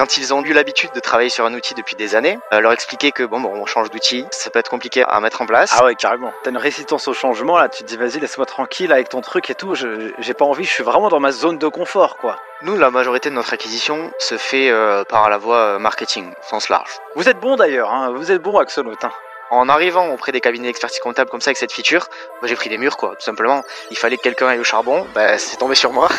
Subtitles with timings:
[0.00, 2.72] Quand ils ont eu l'habitude de travailler sur un outil depuis des années, euh, leur
[2.72, 5.74] expliquer que bon, bon on change d'outil, ça peut être compliqué à mettre en place.
[5.78, 6.32] Ah ouais, carrément.
[6.42, 9.50] T'as une résistance au changement là, tu te dis vas-y, laisse-moi tranquille avec ton truc
[9.50, 9.74] et tout.
[9.74, 12.36] Je- J'ai pas envie, je suis vraiment dans ma zone de confort quoi.
[12.62, 16.48] Nous, la majorité de notre acquisition se fait euh, par la voie euh, marketing, au
[16.48, 16.92] sens large.
[17.14, 18.94] Vous êtes bon d'ailleurs, hein, vous êtes bon Axolot.
[19.02, 19.10] Hein.
[19.50, 22.06] En arrivant auprès des cabinets d'expertise comptable comme ça avec cette feature,
[22.40, 23.62] moi, j'ai pris des murs quoi, tout simplement.
[23.90, 26.08] Il fallait que quelqu'un aille au charbon, bah, c'est tombé sur moi.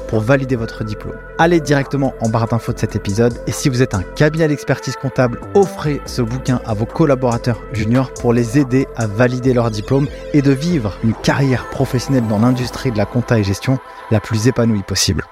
[0.19, 1.15] valider votre diplôme.
[1.37, 4.95] Allez directement en barre d'infos de cet épisode et si vous êtes un cabinet d'expertise
[4.95, 10.07] comptable, offrez ce bouquin à vos collaborateurs juniors pour les aider à valider leur diplôme
[10.33, 13.79] et de vivre une carrière professionnelle dans l'industrie de la compta et gestion
[14.11, 15.23] la plus épanouie possible.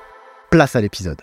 [0.50, 1.22] Place à l'épisode.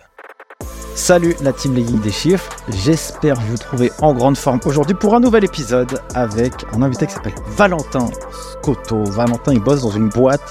[0.95, 5.19] Salut la team Legging des chiffres, j'espère vous trouver en grande forme aujourd'hui pour un
[5.19, 9.03] nouvel épisode avec un invité qui s'appelle Valentin Scotto.
[9.03, 10.41] Valentin il bosse dans une boîte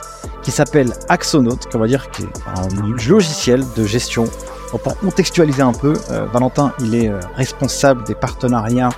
[0.47, 2.69] qui s'appelle Axonaut, qu'on va dire qui est un
[3.08, 4.27] logiciel de gestion.
[4.70, 8.91] Pour contextualiser un peu, euh, Valentin il est euh, responsable des partenariats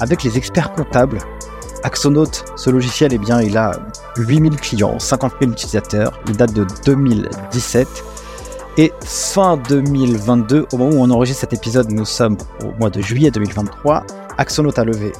[0.00, 1.18] avec les experts comptables.
[1.84, 2.26] Axonaut,
[2.56, 3.78] ce logiciel, eh bien, il a
[4.16, 7.86] 8000 clients, 50 000 utilisateurs, il date de 2017.
[8.76, 13.00] Et fin 2022, au moment où on enregistre cet épisode, nous sommes au mois de
[13.00, 14.02] juillet 2023.
[14.38, 15.12] Axonaut a levé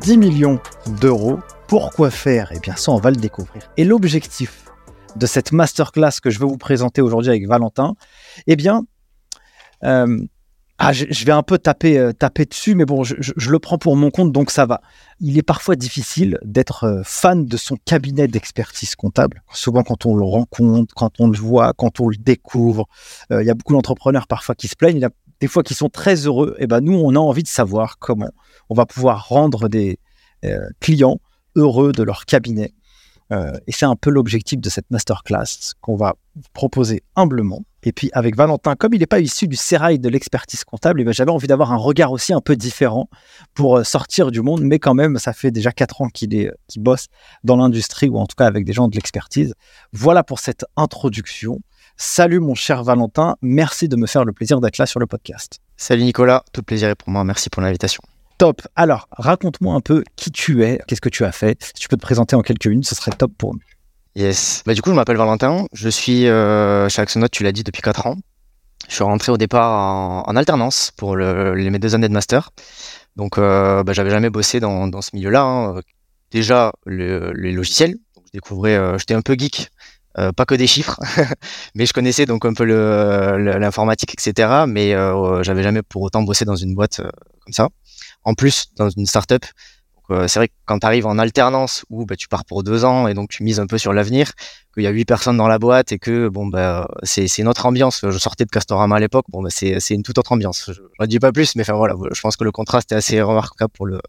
[0.00, 0.58] 10 millions
[1.00, 1.38] d'euros.
[1.68, 2.50] Pourquoi faire?
[2.52, 3.70] Eh bien, ça, on va le découvrir.
[3.76, 4.69] Et l'objectif
[5.16, 7.94] de cette masterclass que je vais vous présenter aujourd'hui avec Valentin,
[8.46, 8.84] eh bien,
[9.84, 10.24] euh,
[10.78, 13.96] ah, je, vais un peu taper, euh, taper dessus, mais bon, je, le prends pour
[13.96, 14.80] mon compte, donc ça va.
[15.20, 19.42] Il est parfois difficile d'être euh, fan de son cabinet d'expertise comptable.
[19.52, 22.86] Souvent, quand on le rencontre, quand on le voit, quand on le découvre,
[23.30, 24.96] il y a beaucoup d'entrepreneurs parfois qui se plaignent.
[24.96, 25.10] Il y a
[25.40, 26.56] des fois qui sont très heureux.
[26.58, 28.30] Et ben nous, on a envie de savoir comment
[28.70, 29.98] on va pouvoir rendre des
[30.80, 31.20] clients
[31.56, 32.72] heureux de leur cabinet.
[33.32, 36.14] Euh, et c'est un peu l'objectif de cette masterclass qu'on va
[36.52, 37.62] proposer humblement.
[37.82, 41.04] Et puis avec Valentin, comme il n'est pas issu du sérail de l'expertise comptable, eh
[41.04, 43.08] ben, j'avais envie d'avoir un regard aussi un peu différent
[43.54, 44.62] pour euh, sortir du monde.
[44.62, 47.06] Mais quand même, ça fait déjà quatre ans qu'il est, qu'il bosse
[47.44, 49.54] dans l'industrie ou en tout cas avec des gens de l'expertise.
[49.92, 51.60] Voilà pour cette introduction.
[51.96, 55.60] Salut mon cher Valentin, merci de me faire le plaisir d'être là sur le podcast.
[55.76, 58.02] Salut Nicolas, tout plaisir est pour moi, merci pour l'invitation.
[58.40, 58.62] Top.
[58.74, 61.62] Alors, raconte-moi un peu qui tu es, qu'est-ce que tu as fait.
[61.62, 63.60] Si tu peux te présenter en quelques minutes, ce serait top pour nous.
[64.14, 64.62] Yes.
[64.64, 65.66] Bah, du coup, je m'appelle Valentin.
[65.74, 68.16] Je suis euh, chez Axonaut, tu l'as dit, depuis 4 ans.
[68.88, 72.48] Je suis rentré au départ en, alternance pour le- les, mes deux années de master.
[73.14, 75.42] Donc, euh, bah, j'avais jamais bossé dans, dans ce milieu-là.
[75.42, 75.80] hein.
[76.30, 77.96] Déjà, le- les logiciels.
[78.16, 79.68] Donc, je découvrais, euh, j'étais un peu geek.
[80.18, 80.98] euh, pas que des chiffres,
[81.74, 84.64] mais je connaissais donc un peu l'informatique, etc.
[84.66, 87.10] Mais euh, j'avais jamais pour autant bossé dans une boîte euh,
[87.44, 87.68] comme ça.
[88.24, 89.44] En plus, dans une startup,
[90.10, 92.84] euh, c'est vrai que quand tu arrives en alternance où bah, tu pars pour deux
[92.84, 94.32] ans et donc tu mises un peu sur l'avenir,
[94.74, 97.64] qu'il y a huit personnes dans la boîte et que bon bah c'est une autre
[97.66, 98.00] ambiance.
[98.02, 100.70] Je sortais de Castorama à l'époque, bon bah c'est une toute autre ambiance.
[100.72, 103.22] Je ne dis pas plus, mais enfin voilà, je pense que le contraste est assez
[103.22, 104.00] remarquable pour le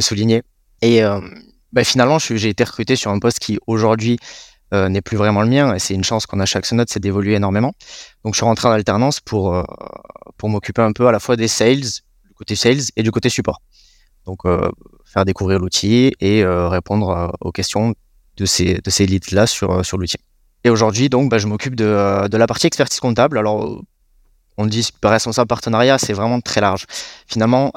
[0.00, 0.42] souligner.
[0.82, 1.20] Et euh,
[1.84, 4.18] finalement, j'ai été recruté sur un poste qui aujourd'hui
[4.74, 5.74] euh, n'est plus vraiment le mien.
[5.74, 7.72] Et c'est une chance qu'on a chez Axonote, c'est d'évoluer énormément.
[8.24, 9.64] Donc je suis rentré en alternance pour
[10.42, 11.84] m'occuper un peu à la fois des sales,
[12.40, 13.58] côté sales et du côté support.
[14.26, 14.70] Donc euh,
[15.12, 17.94] faire découvrir l'outil et euh, répondre euh, aux questions
[18.36, 20.20] de ces, de ces leads-là sur, sur l'outil.
[20.64, 23.38] Et aujourd'hui, donc, bah, je m'occupe de, de la partie expertise comptable.
[23.38, 23.82] Alors,
[24.56, 26.84] on dit responsable partenariat, c'est vraiment très large.
[27.26, 27.72] Finalement,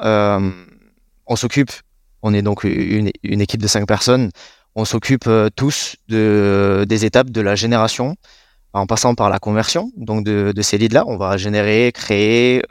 [1.32, 1.72] on s'occupe,
[2.20, 4.30] on est donc une, une équipe de cinq personnes,
[4.74, 8.16] on s'occupe tous de, des étapes de la génération
[8.74, 11.04] en passant par la conversion donc de, de ces leads-là.
[11.06, 12.62] On va générer, créer,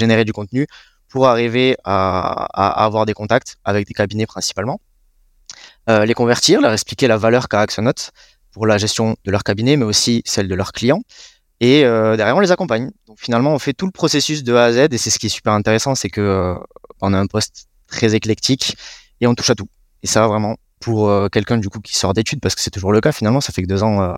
[0.00, 0.66] générer du contenu
[1.08, 4.80] pour arriver à, avoir des contacts avec des cabinets principalement
[5.88, 8.10] euh, les convertir, leur expliquer la valeur qu'a Axonote
[8.52, 11.00] pour la gestion de leur cabinet, mais aussi celle de leurs clients.
[11.60, 12.90] Et euh, derrière, on les accompagne.
[13.06, 14.92] Donc finalement, on fait tout le processus de A à Z.
[14.92, 16.54] Et c'est ce qui est super intéressant, c'est que euh,
[17.00, 18.76] a un poste très éclectique
[19.20, 19.68] et on touche à tout.
[20.02, 22.92] Et ça, vraiment, pour euh, quelqu'un du coup qui sort d'études, parce que c'est toujours
[22.92, 24.14] le cas finalement, ça fait que deux ans euh,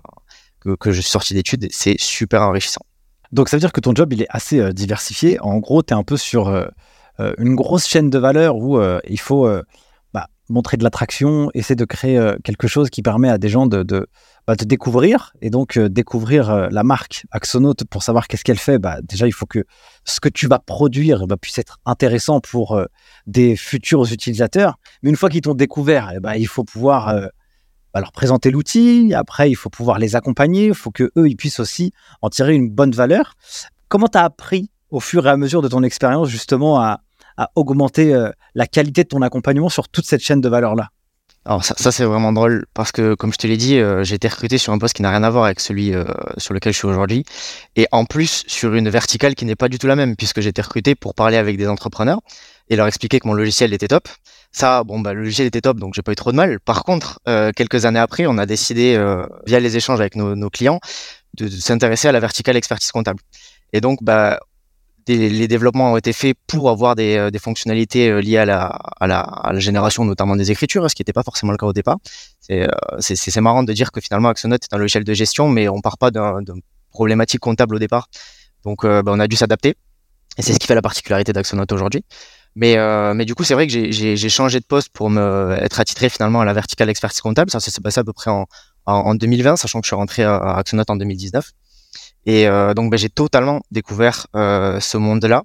[0.59, 2.81] que, que je suis sorti d'études, c'est super enrichissant.
[3.31, 5.39] Donc ça veut dire que ton job, il est assez euh, diversifié.
[5.39, 6.65] En gros, tu es un peu sur euh,
[7.19, 9.47] euh, une grosse chaîne de valeur où il faut
[10.13, 13.83] bah, montrer de l'attraction, essayer de créer quelque chose qui permet à des gens de,
[13.83, 14.07] de,
[14.47, 18.79] bah, découvrir et donc découvrir la marque Axonote pour savoir qu'est-ce qu'elle fait.
[18.79, 19.65] Bah, déjà, il faut que
[20.05, 22.81] ce que tu vas produire bah, puisse être intéressant pour
[23.27, 24.77] des futurs utilisateurs.
[25.03, 27.29] Mais une fois qu'ils t'ont découvert, eh il faut pouvoir
[27.93, 29.13] bah, leur présenter l'outil.
[29.13, 30.67] Après, il faut pouvoir les accompagner.
[30.67, 33.35] Il faut que eux, ils puissent aussi en tirer une bonne valeur.
[33.89, 37.01] Comment tu as appris au fur et à mesure de ton expérience justement à,
[37.55, 40.89] augmenter euh, la qualité de ton accompagnement sur toute cette chaîne de valeur-là?
[41.43, 44.13] Alors ça, ça c'est vraiment drôle parce que comme je te l'ai dit, euh, j'ai
[44.13, 46.03] été recruté sur un poste qui n'a rien à voir avec celui euh,
[46.37, 47.25] sur lequel je suis aujourd'hui
[47.75, 50.49] et en plus sur une verticale qui n'est pas du tout la même puisque j'ai
[50.49, 52.19] été recruté pour parler avec des entrepreneurs
[52.69, 54.07] et leur expliquer que mon logiciel était top.
[54.51, 56.59] Ça, bon bah le logiciel était top donc j'ai pas eu trop de mal.
[56.59, 57.19] Par contre,
[57.55, 59.01] quelques années après, on a décidé
[59.45, 60.79] via les échanges avec nos, nos clients
[61.35, 63.19] de, s'intéresser à la verticale expertise comptable.
[63.73, 64.39] Et donc bah
[65.07, 68.65] les développements ont été faits pour avoir des, euh, fonctionnalités euh, liées à la,
[68.99, 71.97] à, la, génération notamment des écritures, ce qui n'était pas forcément le cas au départ.
[72.51, 72.67] Euh,
[72.99, 75.97] c'est marrant de dire que finalement Axonote est un logiciel de gestion, mais on part
[75.97, 76.61] pas d'une
[76.91, 78.07] problématique comptable au départ.
[78.63, 79.75] Donc bah, on a dû s'adapter.
[80.37, 82.05] Et c'est ce qui fait la particularité d'Axonote aujourd'hui.
[82.55, 82.75] Mais,
[83.13, 86.41] mais du coup, c'est vrai que j'ai changé de poste pour me être attitré finalement
[86.41, 87.49] à la verticale expertise comptable.
[87.49, 88.45] Ça s'est passé à peu près en,
[88.85, 91.51] en, 2020, sachant que je suis rentré à, à Axonote en 2019.
[92.25, 95.43] Et euh, donc, ben, j'ai totalement découvert euh, ce monde-là.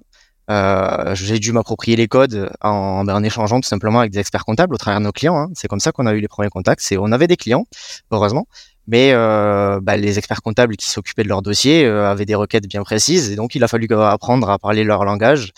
[0.49, 4.45] Euh, j'ai dû m'approprier les codes en, ben, en, échangeant tout simplement avec des experts
[4.45, 5.37] comptables au travers de nos clients.
[5.37, 5.49] Hein.
[5.55, 6.81] C'est comme ça qu'on a eu les premiers contacts.
[6.81, 7.65] C'est on avait des clients,
[8.11, 8.47] heureusement,
[8.87, 12.67] mais euh, ben, les experts comptables qui s'occupaient de leur dossier euh, avaient des requêtes
[12.67, 15.51] bien précises et donc il a fallu apprendre à parler leur langage,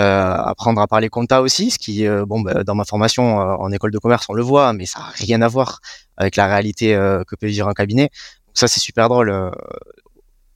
[0.00, 3.92] euh, apprendre à parler compta aussi, ce qui, bon, ben, dans ma formation en école
[3.92, 5.80] de commerce, on le voit, mais ça n'a rien à voir
[6.16, 6.94] avec la réalité
[7.26, 8.10] que peut vivre un cabinet.
[8.46, 9.52] Donc ça, c'est super drôle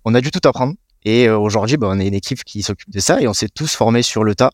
[0.07, 0.75] on a dû tout apprendre.
[1.05, 3.49] Et euh, aujourd'hui, bah, on est une équipe qui s'occupe de ça et on s'est
[3.49, 4.53] tous formés sur le tas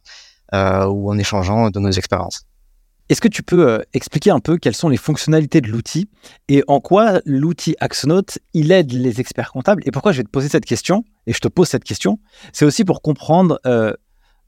[0.55, 2.43] euh, ou en échangeant de nos expériences.
[3.13, 6.09] Est-ce que tu peux euh, expliquer un peu quelles sont les fonctionnalités de l'outil
[6.49, 9.83] et en quoi l'outil Axonote il aide les experts comptables?
[9.85, 12.21] Et pourquoi je vais te poser cette question et je te pose cette question,
[12.55, 13.61] c'est aussi pour comprendre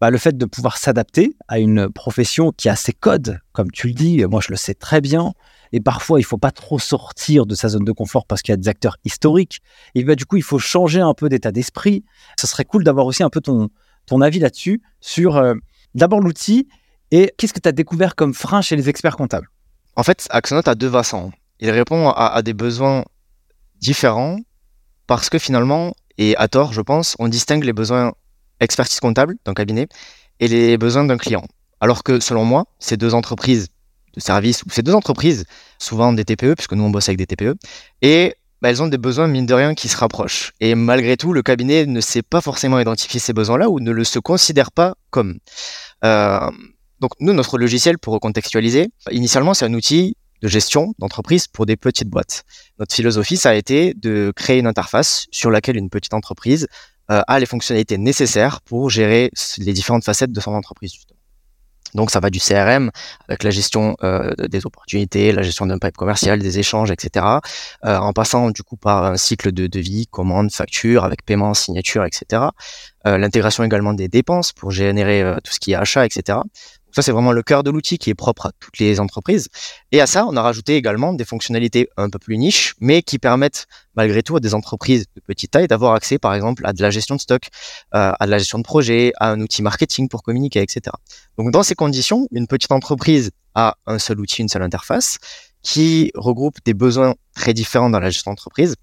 [0.01, 3.89] bah, le fait de pouvoir s'adapter à une profession qui a ses codes, comme tu
[3.89, 4.25] le dis.
[4.25, 5.35] Moi, je le sais très bien.
[5.73, 8.55] Et parfois, il faut pas trop sortir de sa zone de confort parce qu'il y
[8.55, 9.61] a des acteurs historiques.
[9.95, 12.03] Et bah, du coup, il faut changer un peu d'état d'esprit.
[12.41, 13.69] Ce serait cool d'avoir aussi un peu ton,
[14.07, 15.53] ton avis là-dessus sur euh,
[15.95, 16.67] d'abord l'outil
[17.11, 19.49] et qu'est-ce que tu as découvert comme frein chez les experts comptables?
[19.97, 21.31] En fait, Axonote a deux versants.
[21.61, 23.05] Il répond à, des besoins
[23.81, 24.39] différents
[25.07, 28.13] parce que finalement, et à tort, je pense, on distingue les besoins
[28.61, 29.89] expertise comptable d'un cabinet
[30.41, 31.45] et les besoins d'un client.
[31.81, 33.69] Alors que selon moi, ces deux entreprises
[34.15, 35.45] de services, ou ces deux entreprises,
[35.79, 37.55] souvent des TPE, puisque nous on bosse avec des TPE,
[38.01, 40.53] et bah, elles ont des besoins, mine de rien, qui se rapprochent.
[40.61, 44.05] Et malgré tout, le cabinet ne sait pas forcément identifier ces besoins-là ou ne le
[44.05, 45.39] se considère pas comme.
[46.05, 46.51] Euh,
[47.05, 51.77] donc nous, notre logiciel, pour recontextualiser, initialement c'est un outil de gestion d'entreprise pour des
[51.77, 52.45] petites boîtes.
[52.79, 56.67] Notre philosophie, ça a été de créer une interface sur laquelle une petite entreprise
[57.11, 60.95] euh, a les fonctionnalités nécessaires pour gérer les différentes facettes de son entreprise.
[61.95, 62.91] Donc ça va du CRM
[63.29, 67.27] avec la gestion euh, des opportunités, la gestion d'un pipe commercial, des échanges, etc.
[67.85, 72.03] Euh, en passant du coup par un cycle de devis, commande, facture, avec paiement, signature,
[72.07, 72.45] etc.
[73.05, 76.39] L'intégration également des dépenses pour générer tout ce qui est achat, etc.
[76.95, 79.49] Ça, c'est vraiment le cœur de l'outil qui est propre à toutes les entreprises.
[79.91, 83.19] Et à ça, on a rajouté également des fonctionnalités un peu plus niches, mais qui
[83.19, 86.81] permettent malgré tout à des entreprises de petite taille d'avoir accès, par exemple, à de
[86.83, 87.49] la gestion de stock,
[87.97, 90.83] euh, à de la gestion de projet, à un outil marketing pour communiquer, etc.
[91.37, 95.19] Donc, dans ces conditions, une petite entreprise a un seul outil, une seule interface,
[95.63, 98.77] qui regroupe des besoins très différents dans la gestion d'entreprise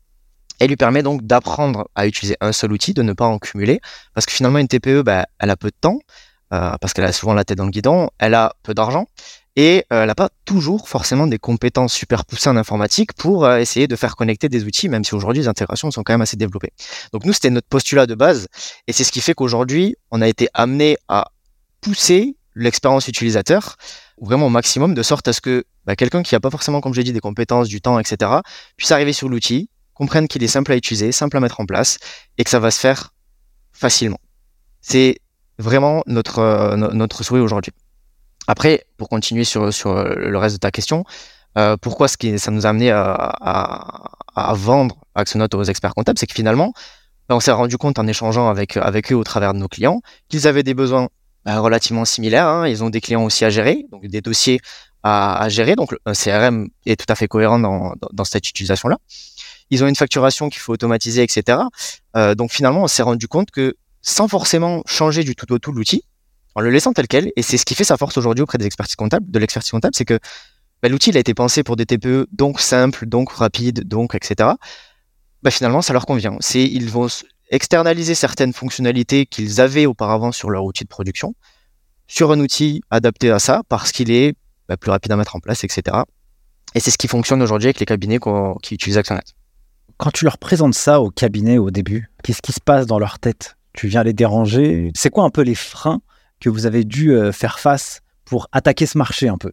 [0.59, 3.79] et lui permet donc d'apprendre à utiliser un seul outil, de ne pas en cumuler,
[4.13, 5.99] parce que finalement une TPE, bah, elle a peu de temps,
[6.51, 9.07] parce qu'elle a souvent la tête dans le guidon, elle a peu d'argent
[9.55, 13.57] et euh, elle n'a pas toujours forcément des compétences super poussées en informatique pour euh,
[13.57, 16.37] essayer de faire connecter des outils, même si aujourd'hui les intégrations sont quand même assez
[16.37, 16.71] développées.
[17.11, 18.47] Donc nous, c'était notre postulat de base
[18.87, 21.31] et c'est ce qui fait qu'aujourd'hui, on a été amené à
[21.81, 23.75] pousser l'expérience utilisateur
[24.21, 26.93] vraiment au maximum de sorte à ce que bah, quelqu'un qui n'a pas forcément, comme
[26.93, 28.31] j'ai dit, des compétences, du temps, etc.,
[28.77, 31.97] puisse arriver sur l'outil, comprenne qu'il est simple à utiliser, simple à mettre en place
[32.37, 33.13] et que ça va se faire
[33.73, 34.19] facilement.
[34.81, 35.17] C'est
[35.61, 37.71] vraiment notre, euh, notre souhait aujourd'hui.
[38.47, 41.05] Après, pour continuer sur, sur le reste de ta question,
[41.57, 43.13] euh, pourquoi ce qui, ça nous a amené à,
[44.35, 46.73] à, vendre Axonote aux experts comptables, c'est que finalement,
[47.27, 50.01] ben, on s'est rendu compte en échangeant avec, avec eux au travers de nos clients
[50.29, 51.09] qu'ils avaient des besoins
[51.45, 52.47] ben, relativement similaires.
[52.47, 52.67] Hein.
[52.67, 54.61] Ils ont des clients aussi à gérer, donc des dossiers
[55.03, 55.75] à, gérer.
[55.75, 58.97] Donc un CRM est tout à fait cohérent dans, dans, cette utilisation-là.
[59.69, 61.59] Ils ont une facturation qu'il faut automatiser, etc.
[62.15, 65.71] Euh, donc finalement, on s'est rendu compte que sans forcément changer du tout au tout
[65.71, 66.03] l'outil,
[66.55, 67.31] en le laissant tel quel.
[67.35, 69.95] Et c'est ce qui fait sa force aujourd'hui auprès des expertises comptables, de l'expertise comptable,
[69.95, 70.19] c'est que
[70.81, 74.51] bah, l'outil il a été pensé pour des TPE, donc simple, donc rapide, donc etc.
[75.43, 76.37] Bah, finalement, ça leur convient.
[76.39, 77.07] C'est ils vont
[77.49, 81.35] externaliser certaines fonctionnalités qu'ils avaient auparavant sur leur outil de production
[82.07, 84.35] sur un outil adapté à ça parce qu'il est
[84.67, 85.97] bah, plus rapide à mettre en place, etc.
[86.75, 88.19] Et c'est ce qui fonctionne aujourd'hui avec les cabinets
[88.61, 89.33] qui utilisent ActionNet.
[89.97, 93.19] Quand tu leur présentes ça au cabinet au début, qu'est-ce qui se passe dans leur
[93.19, 93.55] tête?
[93.73, 96.01] Tu viens les déranger C'est quoi un peu les freins
[96.39, 99.51] que vous avez dû euh, faire face pour attaquer ce marché un peu?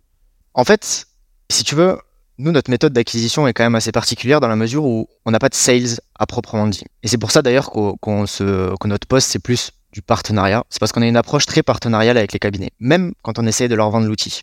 [0.54, 1.06] En fait,
[1.50, 1.98] si tu veux,
[2.38, 5.38] nous, notre méthode d'acquisition est quand même assez particulière dans la mesure où on n'a
[5.38, 6.84] pas de sales à proprement dit.
[7.02, 10.64] Et c'est pour ça d'ailleurs qu'on se, que notre poste, c'est plus du partenariat.
[10.70, 13.68] C'est parce qu'on a une approche très partenariale avec les cabinets, même quand on essaie
[13.68, 14.42] de leur vendre l'outil.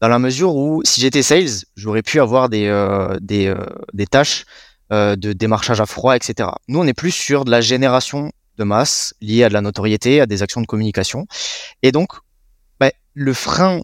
[0.00, 4.06] Dans la mesure où, si j'étais sales, j'aurais pu avoir des, euh, des, euh, des
[4.06, 4.44] tâches
[4.90, 6.50] de démarchage à froid, etc.
[6.68, 10.20] Nous, on est plus sur de la génération de masse liée à de la notoriété,
[10.20, 11.26] à des actions de communication.
[11.82, 12.12] Et donc,
[12.80, 13.80] bah, le frein,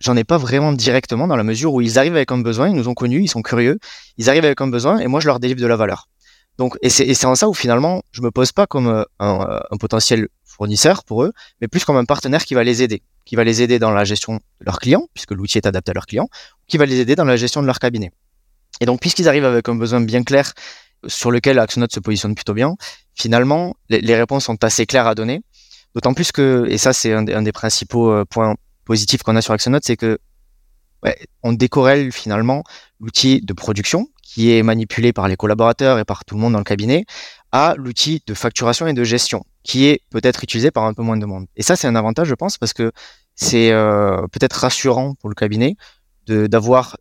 [0.00, 2.74] j'en ai pas vraiment directement dans la mesure où ils arrivent avec un besoin, ils
[2.74, 3.78] nous ont connus, ils sont curieux,
[4.16, 6.08] ils arrivent avec un besoin et moi je leur délivre de la valeur.
[6.58, 9.76] Donc, et c'est en ça où finalement, je me pose pas comme euh, un, un,
[9.76, 13.44] potentiel fournisseur pour eux, mais plus comme un partenaire qui va les aider, qui va
[13.44, 16.28] les aider dans la gestion de leurs clients, puisque l'outil est adapté à leurs clients,
[16.66, 18.10] qui va les aider dans la gestion de leur cabinet.
[18.80, 20.52] Et donc, puisqu'ils arrivent avec un besoin bien clair
[21.06, 22.76] sur lequel Axonote se positionne plutôt bien,
[23.14, 25.42] finalement, les, réponses sont assez claires à donner.
[25.94, 29.54] D'autant plus que, et ça c'est un, des principaux euh, points positifs qu'on a sur
[29.54, 30.18] Axonote, c'est que
[31.02, 32.62] ouais, on décorrèle finalement
[33.00, 36.58] l'outil de production qui est manipulé par les collaborateurs et par tout le monde dans
[36.58, 37.06] le cabinet
[37.50, 41.16] à l'outil de facturation et de gestion qui est peut-être utilisé par un peu moins
[41.16, 41.46] de monde.
[41.56, 42.92] Et ça c'est un avantage je pense parce que
[43.34, 45.76] c'est euh, peut-être rassurant pour le cabinet
[46.26, 46.98] d'avoir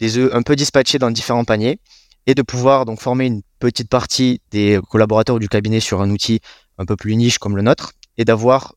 [0.00, 1.78] des œufs un peu dispatchés dans différents paniers
[2.26, 6.40] et de pouvoir donc former une petite partie des collaborateurs du cabinet sur un outil
[6.78, 8.74] un peu plus niche comme le nôtre et d'avoir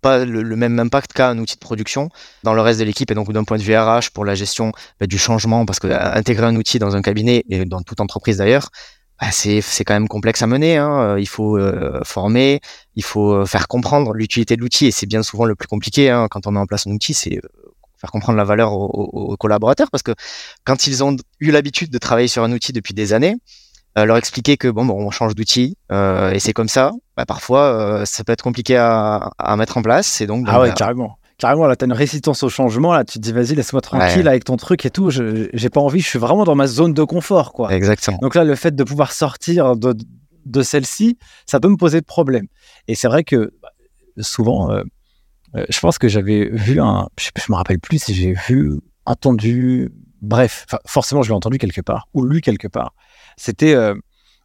[0.00, 2.10] pas le, même impact qu'un outil de production
[2.42, 4.72] dans le reste de l'équipe et donc d'un point de vue RH pour la gestion
[5.00, 8.00] bah, du changement parce que euh, intégrer un outil dans un cabinet et dans toute
[8.00, 8.70] entreprise d'ailleurs
[9.20, 10.76] bah, c'est quand même complexe à mener.
[10.76, 11.16] Hein.
[11.18, 12.60] Il faut euh, former,
[12.96, 16.28] il faut faire comprendre l'utilité de l'outil et c'est bien souvent le plus compliqué hein,
[16.30, 17.14] quand on met en place un outil,
[17.98, 20.12] faire comprendre la valeur aux, collaborateurs parce que
[20.64, 23.36] quand ils ont eu l'habitude de travailler sur un outil depuis des années,
[23.98, 27.24] euh, leur expliquer que bon, bon on change d'outil euh, et c'est comme ça, bah,
[27.24, 30.20] parfois euh, ça peut être compliqué à, à, mettre en place.
[30.20, 31.18] Et donc, ah ouais, carrément.
[31.38, 32.94] Carrément, là, tu as une résistance au changement.
[32.94, 35.10] Là, tu te dis, vas-y, laisse-moi tranquille avec ton truc et tout.
[35.10, 37.52] Je J'ai pas envie, je suis vraiment dans ma zone de confort.
[37.52, 37.74] quoi.
[37.74, 38.18] Exactement.
[38.22, 39.94] Donc là, le fait de pouvoir sortir de,
[40.46, 42.46] de celle-ci, ça peut me poser de problème.
[42.88, 43.68] Et c'est vrai que bah,
[44.20, 44.70] souvent,
[45.56, 49.90] euh, je pense que j'avais vu un, je, me rappelle plus si j'ai vu, entendu,
[50.20, 52.94] bref, forcément je l'ai entendu quelque part ou lu quelque part.
[53.36, 53.94] C'était euh,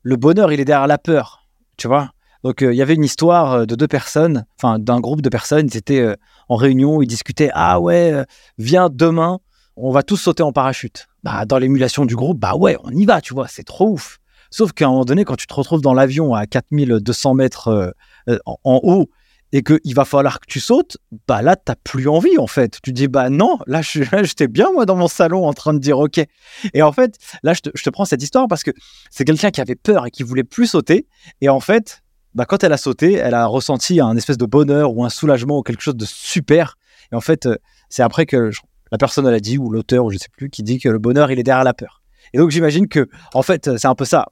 [0.03, 2.12] le bonheur, il est derrière la peur, tu vois.
[2.44, 5.68] Donc euh, il y avait une histoire de deux personnes, enfin d'un groupe de personnes,
[5.72, 6.15] ils étaient
[6.50, 8.25] en réunion, ils discutaient, ah ouais,
[8.58, 9.39] viens demain,
[9.75, 11.08] on va tous sauter en parachute.
[11.24, 14.20] Bah dans l'émulation du groupe, bah ouais, on y va, tu vois, c'est trop ouf.
[14.50, 17.94] Sauf qu'à un moment donné, quand tu te retrouves dans l'avion à 4200 mètres
[18.46, 19.10] en haut
[19.53, 22.79] et qu'il va falloir que tu sautes, bah là, t'as plus envie, en fait.
[22.81, 26.00] Tu dis, bah non, là, j'étais bien, moi, dans mon salon, en train de dire,
[26.00, 26.20] OK.
[26.74, 28.72] Et en fait, là, je te, prends cette histoire parce que
[29.10, 31.08] c'est quelqu'un qui avait peur et qui voulait plus sauter.
[31.41, 32.01] Et en fait,
[32.34, 35.60] bah, quand elle a sauté, elle a ressenti un espèce de bonheur ou un soulagement
[35.60, 36.77] ou quelque chose de super.
[37.12, 37.58] Et en fait, euh,
[37.89, 38.51] c'est après que
[38.91, 41.00] la personne, elle a dit, ou l'auteur, ou je sais plus, qui dit que le
[41.00, 42.00] bonheur, il est derrière la peur.
[42.33, 44.25] Et donc j'imagine que, en fait, c'est un peu ça.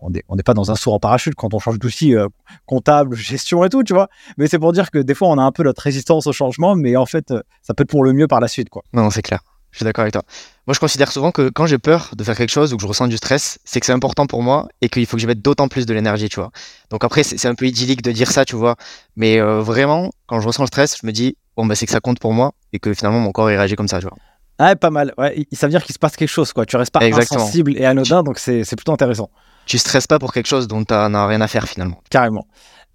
[0.00, 2.28] on n'est pas dans un saut en parachute quand on change d'outil euh,
[2.66, 4.08] comptable, gestion et tout, tu vois.
[4.38, 6.74] Mais c'est pour dire que des fois, on a un peu notre résistance au changement,
[6.74, 8.82] mais en fait, euh, ça peut être pour le mieux par la suite, quoi.
[8.92, 9.40] Non, c'est clair.
[9.72, 10.22] Je suis d'accord avec toi.
[10.66, 12.86] Moi, je considère souvent que quand j'ai peur de faire quelque chose ou que je
[12.86, 15.40] ressens du stress, c'est que c'est important pour moi et qu'il faut que je mette
[15.40, 16.50] d'autant plus de l'énergie, tu vois.
[16.90, 18.76] Donc après, c'est un peu idyllique de dire ça, tu vois.
[19.16, 21.92] Mais euh, vraiment, quand je ressens le stress, je me dis, bon, bah, c'est que
[21.92, 24.16] ça compte pour moi et que finalement, mon corps, réagit comme ça, tu vois.
[24.64, 25.12] Ah, pas mal.
[25.18, 26.64] Ouais, ça veut dire qu'il se passe quelque chose, quoi.
[26.64, 29.28] Tu restes pas insensible et anodin, donc c'est plutôt intéressant.
[29.66, 32.00] Tu stresses pas pour quelque chose dont tu n'as rien à faire finalement.
[32.10, 32.46] Carrément.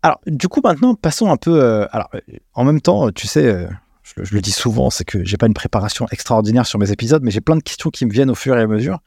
[0.02, 1.62] Alors, du coup, maintenant, passons un peu.
[1.62, 2.10] Euh, alors,
[2.54, 3.68] en même temps, tu sais, euh,
[4.04, 7.32] je, le dis souvent, c'est que j'ai pas une préparation extraordinaire sur mes épisodes, mais
[7.32, 9.00] j'ai plein de questions qui me viennent au fur et à mesure.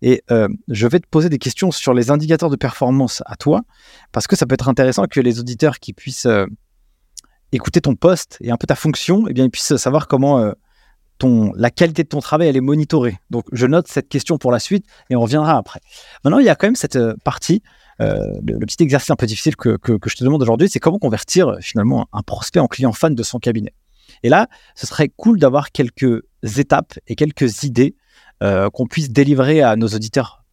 [0.00, 3.60] Et euh, je vais te poser des questions sur les indicateurs de performance à toi,
[4.12, 6.28] parce que ça peut être intéressant que les auditeurs qui puissent
[7.52, 10.54] écouter ton poste et un peu ta fonction, eh bien, ils puissent savoir comment
[11.18, 13.18] ton, la qualité de ton travail, elle est monitorée.
[13.30, 15.80] Donc, je note cette question pour la suite et on reviendra après.
[16.24, 17.62] Maintenant, il y a quand même cette euh, partie,
[18.00, 20.98] euh, le, petit exercice un peu difficile que, que, je te demande aujourd'hui, c'est comment
[20.98, 23.72] convertir euh, finalement un prospect en client fan de son cabinet.
[24.22, 26.22] Et là, ce serait cool d'avoir quelques
[26.56, 27.96] étapes et quelques idées
[28.40, 30.44] qu'on puisse délivrer à nos auditeurs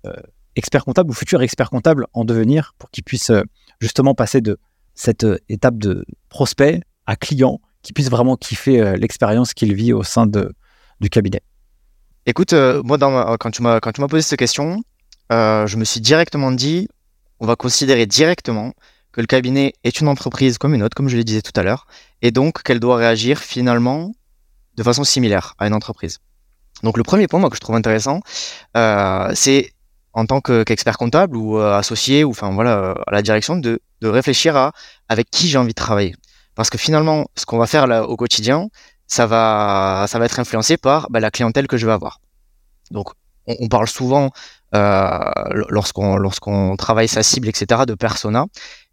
[0.55, 3.32] experts comptables ou futurs experts comptables en devenir pour qu'ils puissent
[3.79, 4.58] justement passer de
[4.96, 10.25] cette étape de prospect à client qu'il puisse vraiment kiffer l'expérience qu'il vit au sein
[10.27, 11.41] du cabinet
[12.25, 14.81] Écoute, moi, dans quand tu m'as posé cette question,
[15.29, 16.87] je me suis directement dit,
[17.39, 18.73] on va considérer directement
[19.11, 21.63] que le cabinet est une entreprise comme une autre, comme je le disais tout à
[21.63, 21.85] l'heure,
[22.21, 24.11] et donc qu'elle doit réagir finalement
[24.75, 26.19] de façon similaire à une entreprise.
[26.81, 28.21] Donc le premier point moi, que je trouve intéressant,
[28.75, 29.71] euh, c'est
[30.13, 33.79] en tant qu'expert comptable ou euh, associé ou enfin voilà euh, à la direction de,
[34.01, 34.73] de réfléchir à
[35.09, 36.15] avec qui j'ai envie de travailler.
[36.55, 38.67] Parce que finalement, ce qu'on va faire là au quotidien,
[39.07, 42.19] ça va ça va être influencé par bah, la clientèle que je vais avoir.
[42.91, 43.10] Donc
[43.48, 44.31] on, parle souvent
[44.75, 45.19] euh,
[45.69, 48.45] lorsqu'on lorsqu'on travaille sa cible, etc., de persona.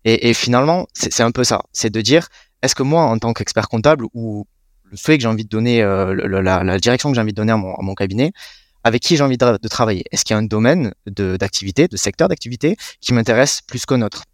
[0.04, 1.62] Et, finalement, c'est un peu ça.
[1.72, 2.28] C'est de dire,
[2.62, 4.46] est-ce que moi, en tant qu'expert comptable ou
[4.84, 7.52] le souhait que j'ai envie de donner, euh, la, direction que j'ai envie de donner
[7.52, 8.32] à mon, à mon cabinet,
[8.84, 10.04] avec qui j'ai envie de, travailler?
[10.10, 14.24] Est-ce qu'il y a un domaine d'activité, de, secteur d'activité qui m'intéresse plus qu'un autre?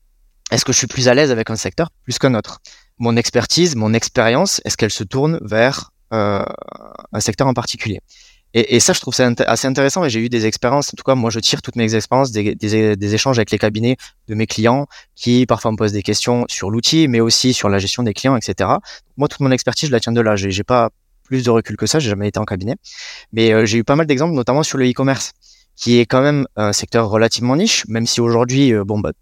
[0.50, 2.60] Est-ce que je suis plus à l'aise avec un secteur plus qu'un autre?
[2.98, 6.44] Mon expertise, mon expérience, est-ce qu'elle se tourne vers euh,
[7.12, 8.00] un secteur en particulier?
[8.54, 10.04] Et, et, ça, je trouve ça assez intéressant.
[10.04, 10.88] Et j'ai eu des expériences.
[10.88, 13.58] En tout cas, moi, je tire toutes mes expériences des, des, des, échanges avec les
[13.58, 13.96] cabinets
[14.28, 17.78] de mes clients qui parfois me posent des questions sur l'outil, mais aussi sur la
[17.78, 18.70] gestion des clients, etc.
[19.18, 20.36] Moi, toute mon expertise, je la tiens de là.
[20.36, 20.88] J'ai pas
[21.22, 21.98] plus de recul que ça.
[21.98, 22.76] J'ai jamais été en cabinet,
[23.32, 25.32] mais euh, j'ai eu pas mal d'exemples, notamment sur le e-commerce,
[25.74, 29.12] qui est quand même un secteur relativement niche, même si aujourd'hui, euh, bon, bah,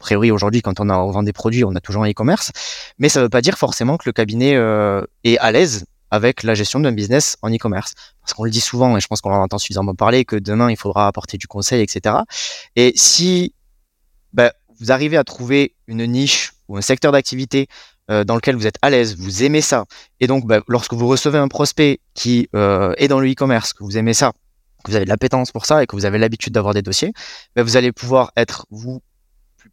[0.00, 2.50] priori aujourd'hui quand on, vend des produits on a toujours un e-commerce
[2.98, 6.54] mais ça veut pas dire forcément que le cabinet euh, est à l'aise avec la
[6.54, 7.94] gestion d'un business en e-commerce.
[8.20, 10.70] Parce qu'on le dit souvent, et je pense qu'on en entend suffisamment parler, que demain,
[10.70, 12.16] il faudra apporter du conseil, etc.
[12.76, 13.54] Et si
[14.32, 17.68] ben, vous arrivez à trouver une niche ou un secteur d'activité
[18.10, 19.84] euh, dans lequel vous êtes à l'aise, vous aimez ça,
[20.18, 23.84] et donc ben, lorsque vous recevez un prospect qui euh, est dans le e-commerce, que
[23.84, 24.32] vous aimez ça,
[24.84, 27.12] que vous avez de l'appétence pour ça et que vous avez l'habitude d'avoir des dossiers,
[27.54, 29.00] ben, vous allez pouvoir être vous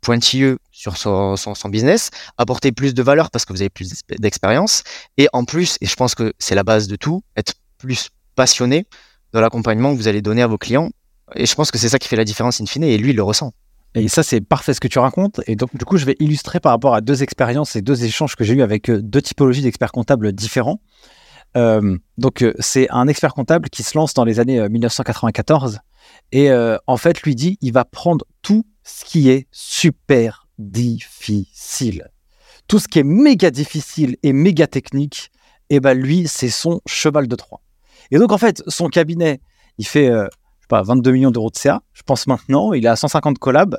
[0.02, 4.84] pointilleux sur son, business, apporter plus de valeur parce que vous avez plus d'expérience,
[5.18, 8.86] et en plus, et je pense que c'est la base de tout, être plus passionné
[9.34, 10.90] de l'accompagnement que vous allez donner à vos clients.
[11.36, 13.16] Et je pense que c'est ça qui fait la différence in fine, et lui, il
[13.16, 13.54] le ressent.
[13.96, 15.42] Et ça, c'est parfait ce que tu racontes.
[15.48, 18.36] Et donc, du coup, je vais illustrer par rapport à deux expériences et deux échanges
[18.36, 20.80] que j'ai eu avec euh, deux typologies d'experts comptables différents.
[21.56, 25.80] Euh, donc, euh, c'est un expert comptable qui se lance dans les années 1994
[26.32, 26.52] et
[26.88, 32.10] en fait, lui dit, il va prendre tout ce qui est super difficile.
[32.68, 35.32] Tout ce qui est méga difficile et méga technique,
[35.70, 37.62] et eh ben lui, c'est son cheval de Troie.
[38.12, 39.42] Et donc, en fait, son cabinet,
[39.78, 40.28] il fait, euh,
[40.60, 43.78] je sais pas, 22 millions d'euros de CA, je pense maintenant, il a 150 collabs,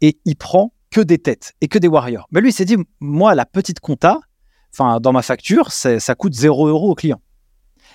[0.00, 2.26] et il prend que des têtes et que des warriors.
[2.30, 4.20] Mais lui, il s'est dit, moi, la petite compta,
[4.72, 7.20] enfin, dans ma facture, ça coûte 0 euros au client.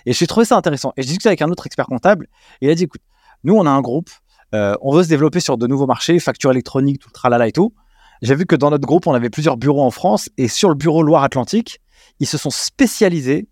[0.06, 0.94] Et j'ai trouvé ça intéressant.
[0.98, 2.28] Et j'ai discuté avec un autre expert comptable,
[2.62, 3.02] et il a dit, écoute,
[3.44, 4.10] nous, on a un groupe,
[4.54, 7.52] euh, on veut se développer sur de nouveaux marchés, facture électronique, tout le tralala et
[7.52, 7.74] tout.
[8.22, 10.76] J'ai vu que dans notre groupe, on avait plusieurs bureaux en France et sur le
[10.76, 11.80] bureau Loire-Atlantique,
[12.20, 13.48] ils se sont spécialisés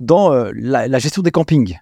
[0.00, 1.78] dans euh, la, gestion des campings.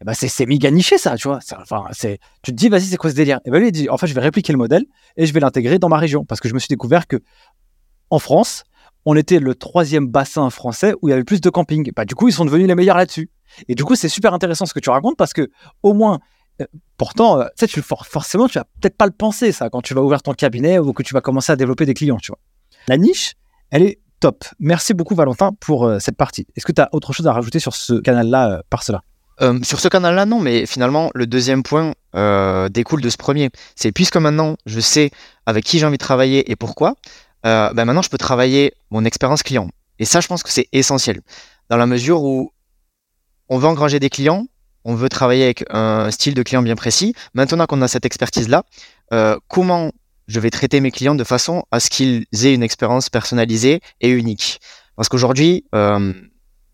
[0.00, 1.38] Eh ben c'est méga niché ça, tu vois.
[1.60, 3.40] Enfin, tu te dis, vas-y, c'est quoi ce délire?
[3.44, 4.84] Et ben lui, il dit, en fait, je vais répliquer le modèle
[5.16, 7.18] et je vais l'intégrer dans ma région parce que je me suis découvert que
[8.10, 8.64] en France,
[9.04, 11.92] on était le troisième bassin français où il y avait plus de campings.
[11.94, 13.30] Bah, du coup, ils sont devenus les meilleurs là-dessus.
[13.68, 15.50] Et du coup, c'est super intéressant ce que tu racontes parce que
[15.82, 16.18] au moins
[16.96, 20.02] pourtant, euh, tu sais, forcément, tu vas peut-être pas le penser, ça, quand tu vas
[20.02, 22.38] ouvrir ton cabinet ou que tu vas commencer à développer des clients, tu vois.
[22.88, 23.34] La niche,
[23.70, 24.44] elle est top.
[24.60, 26.46] Merci beaucoup, Valentin, pour euh, cette partie.
[26.56, 29.02] Est-ce que tu as autre chose à rajouter sur ce canal-là par cela?
[29.64, 31.94] Sur ce canal-là, non, mais finalement, le deuxième point
[32.70, 33.50] découle de ce premier.
[33.74, 35.10] C'est puisque maintenant, je sais
[35.46, 36.94] avec qui j'ai envie de travailler et pourquoi,
[37.42, 39.68] ben maintenant, je peux travailler mon expérience client.
[39.98, 41.22] Et ça, je pense que c'est essentiel.
[41.70, 42.52] Dans la mesure où
[43.48, 44.46] on veut engranger des clients,
[44.84, 47.14] on veut travailler avec un style de client bien précis.
[47.34, 48.64] Maintenant qu'on a cette expertise-là,
[49.12, 49.92] euh, comment
[50.28, 54.08] je vais traiter mes clients de façon à ce qu'ils aient une expérience personnalisée et
[54.08, 54.60] unique?
[54.96, 56.12] Parce qu'aujourd'hui, euh,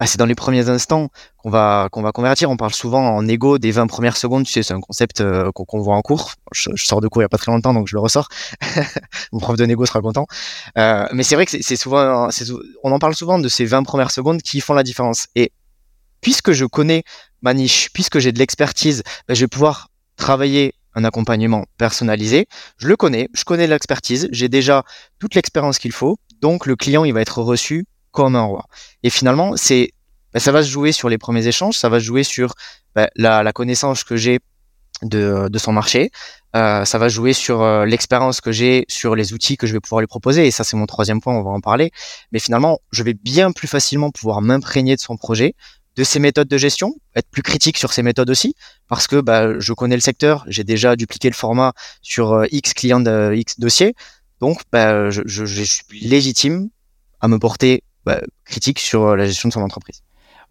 [0.01, 2.51] bah, c'est dans les premiers instants qu'on va va convertir.
[2.51, 4.44] On parle souvent en égo des 20 premières secondes.
[4.44, 6.35] Tu sais, c'est un concept euh, qu'on voit en cours.
[6.53, 8.29] Je, sors de cours il y a pas très longtemps, donc je le ressors.
[9.33, 10.27] Mon prof de négo sera content.
[10.77, 12.29] mais c'est vrai que c'est souvent,
[12.85, 15.27] on en parle souvent de ces 20 premières secondes qui font la différence.
[15.35, 15.53] Et
[16.21, 17.05] puisque je connais
[17.42, 22.46] ma niche, puisque j'ai de l'expertise, ben, je vais pouvoir travailler un accompagnement personnalisé.
[22.79, 24.85] Je le connais, je connais l'expertise, j'ai déjà
[25.18, 28.64] toute l'expérience qu'il faut, donc le client il va être reçu comme un roi.
[29.03, 29.92] Et finalement, c'est
[30.35, 32.55] ben, ça va se jouer sur les premiers échanges, ça va se jouer sur
[32.94, 34.40] ben, la, connaissance que j'ai
[35.03, 36.11] de, son marché,
[36.57, 39.81] euh, ça va jouer sur euh, l'expérience que j'ai, sur les outils que je vais
[39.81, 40.46] pouvoir lui proposer.
[40.46, 41.92] Et ça, c'est mon troisième point, on va en parler.
[42.33, 45.55] Mais finalement, je vais bien plus facilement pouvoir m'imprégner de son projet,
[45.99, 48.55] de ses méthodes de gestion, être plus critique sur ses méthodes aussi,
[48.87, 52.73] parce que bah, je connais le secteur, j'ai déjà dupliqué le format sur euh, X
[52.73, 53.95] clients de X dossiers,
[54.41, 56.69] donc bah, je, suis légitime
[57.21, 60.03] à me porter bah, critique sur la gestion de son entreprise.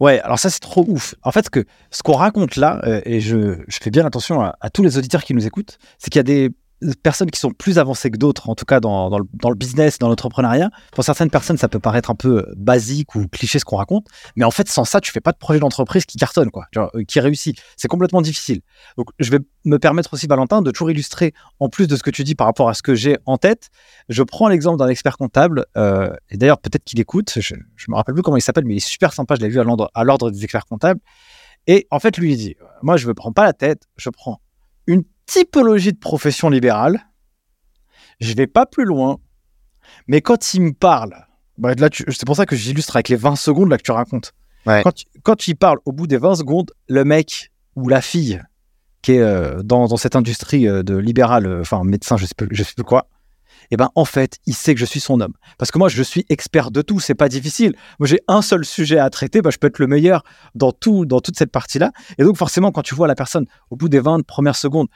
[0.02, 1.16] Ouais, alors ça c'est trop ouf.
[1.24, 4.98] En fait, que ce qu'on raconte là, et je, fais bien attention à, tous les
[4.98, 6.52] auditeurs qui nous écoutent, c'est qu'il y a des
[7.02, 10.70] personnes qui sont plus avancées que d'autres, en tout cas dans, le, business, dans l'entrepreneuriat.
[10.92, 14.46] Pour certaines personnes, ça peut paraître un peu basique ou cliché ce qu'on raconte, mais
[14.46, 17.20] en fait, sans ça, tu fais pas de projet d'entreprise qui cartonne, quoi, euh, qui
[17.20, 17.58] réussit.
[17.76, 18.62] C'est complètement difficile.
[18.98, 22.12] Donc, je vais me permettre aussi, Valentin, de toujours illustrer, en plus de ce que
[22.12, 23.70] tu dis par rapport à ce que j'ai en tête.
[24.10, 27.96] Je prends l'exemple d'un expert comptable, euh, et d'ailleurs, peut-être qu'il écoute, je, je me
[27.96, 30.32] rappelle plus comment il s'appelle, mais il est super sympa, je l'ai vu à l'ordre
[30.32, 31.00] des experts comptables.
[31.68, 34.42] Et en fait, lui, il dit, moi, je ne prends pas la tête, je prends
[34.86, 37.08] une typologie de profession libérale.
[38.20, 39.20] Je vais pas plus loin,
[40.08, 41.14] mais quand il me parle,
[41.60, 44.34] bah là, c'est pour ça que j'illustre avec les 20 secondes là que tu racontes.
[45.24, 48.42] Quand, il parle, au bout des 20 secondes, le mec ou la fille
[49.02, 52.64] qui est euh, dans, cette industrie euh, de libéral, euh, enfin médecin, je sais, je
[52.64, 53.08] sais plus quoi,
[53.72, 55.34] eh ben en fait, il sait que je suis son homme.
[55.58, 57.76] Parce que moi, je suis expert de tout, c'est pas difficile.
[58.00, 60.24] Moi, j'ai un seul sujet à traiter, ben, je peux être le meilleur
[60.56, 61.92] dans tout, dans toute cette partie-là.
[62.18, 64.88] Et donc, forcément, quand tu vois la personne au bout des 20 premières secondes,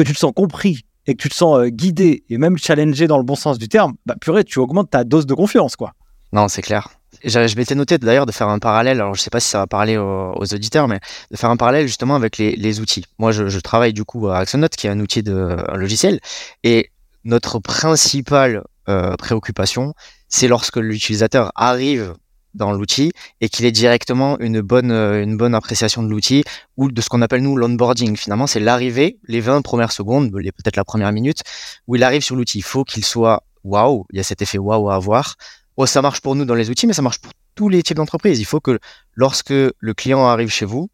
[0.00, 3.06] que tu te sens compris et que tu te sens euh, guidé et même challengé
[3.06, 5.92] dans le bon sens du terme, bah purée, tu augmentes ta dose de confiance, quoi.
[6.32, 6.88] Non, c'est clair.
[7.22, 9.66] Je, m'étais noté d'ailleurs de faire un parallèle, alors je sais pas si ça va
[9.66, 13.04] parler aux, auditeurs, mais de faire un parallèle justement avec les, outils.
[13.18, 16.20] Moi, je, travaille du coup à Axonote, qui est un outil de logiciel,
[16.62, 16.90] et
[17.24, 19.92] notre principale euh, préoccupation,
[20.28, 22.14] c'est lorsque l'utilisateur arrive
[22.54, 26.44] dans l'outil et qu'il ait directement une bonne, euh, une bonne appréciation de l'outil
[26.76, 28.16] ou de ce qu'on appelle nous l'onboarding.
[28.16, 31.42] Finalement, c'est l'arrivée, les 20 premières secondes, peut-être la première minute,
[31.86, 32.58] où il arrive sur l'outil.
[32.58, 35.36] Il faut qu'il soit waouh, il y a cet effet waouh à avoir.
[35.76, 37.96] Oh, ça marche pour nous dans les outils, mais ça marche pour tous les types
[37.96, 38.40] d'entreprises.
[38.40, 38.78] Il faut que
[39.14, 40.90] lorsque le client arrive chez vous,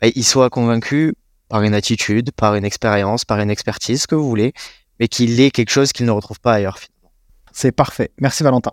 [0.00, 1.14] ben, il soit convaincu
[1.48, 4.52] par une attitude, par une expérience, par une expertise, ce que vous voulez,
[4.98, 6.78] mais qu'il ait quelque chose qu'il ne retrouve pas ailleurs.
[7.58, 8.10] C'est parfait.
[8.20, 8.72] Merci Valentin.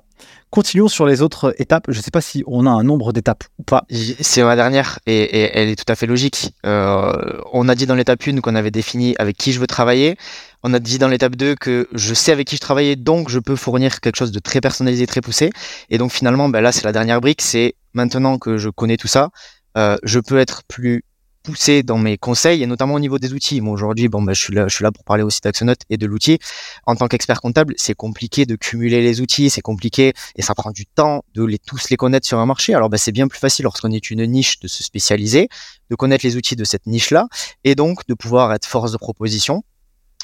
[0.50, 1.86] Continuons sur les autres étapes.
[1.88, 3.86] Je ne sais pas si on a un nombre d'étapes ou pas.
[4.20, 6.54] C'est ma dernière et, elle est tout à fait logique.
[6.66, 10.18] Euh, on a dit dans l'étape 1 qu'on avait défini avec qui je veux travailler.
[10.64, 13.40] On a dit dans l'étape 2 que je sais avec qui je travaillais, donc je
[13.40, 15.52] peux fournir quelque chose de très personnalisé, très poussé.
[15.90, 17.42] Et donc finalement, ben là, c'est la dernière brique.
[17.42, 19.30] C'est maintenant que je connais tout ça,
[19.78, 21.06] euh, je peux être plus
[21.44, 23.62] poussé dans mes conseils et notamment au niveau des outils.
[23.62, 25.98] Moi aujourd'hui, bon, bah, je suis là, je suis là pour parler aussi d'Axonote et
[25.98, 26.40] de l'outil.
[26.86, 30.72] En tant qu'expert comptable, c'est compliqué de cumuler les outils, c'est compliqué et ça prend
[30.72, 32.74] du temps de les tous les connaître sur un marché.
[32.74, 35.50] Alors, bah, c'est bien plus facile lorsqu'on est une niche de se spécialiser,
[35.90, 37.28] de connaître les outils de cette niche-là
[37.64, 39.64] et donc de pouvoir être force de proposition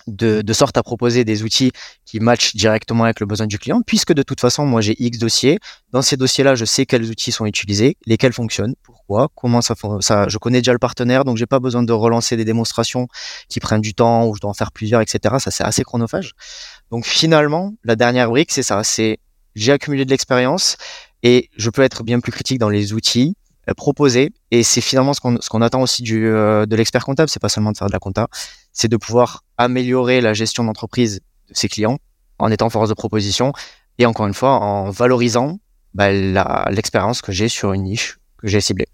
[0.07, 1.71] de, sorte à proposer des outils
[2.05, 5.17] qui matchent directement avec le besoin du client, puisque de toute façon, moi j'ai X
[5.17, 5.59] dossiers.
[5.91, 10.27] Dans ces dossiers-là, je sais quels outils sont utilisés, lesquels fonctionnent, pourquoi, comment ça, ça
[10.27, 13.07] je connais déjà le partenaire, donc j'ai pas besoin de relancer des démonstrations
[13.47, 15.35] qui prennent du temps ou je dois en faire plusieurs, etc.
[15.39, 16.33] Ça c'est assez chronophage.
[16.91, 19.19] Donc finalement, la dernière brique, c'est ça, c'est
[19.55, 20.77] j'ai accumulé de l'expérience
[21.23, 23.35] et je peux être bien plus critique dans les outils
[23.69, 24.31] euh, proposés.
[24.51, 27.71] Et c'est finalement ce qu'on attend aussi du, euh, de l'expert comptable, c'est pas seulement
[27.71, 28.27] de faire de la compta,
[28.79, 31.97] c'est de pouvoir améliorer la gestion d'entreprise de ses clients
[32.37, 33.51] en étant force de proposition
[33.97, 35.59] et encore une fois en valorisant
[35.93, 36.11] bah,
[36.71, 38.87] l'expérience que j'ai sur une niche que j'ai ciblée.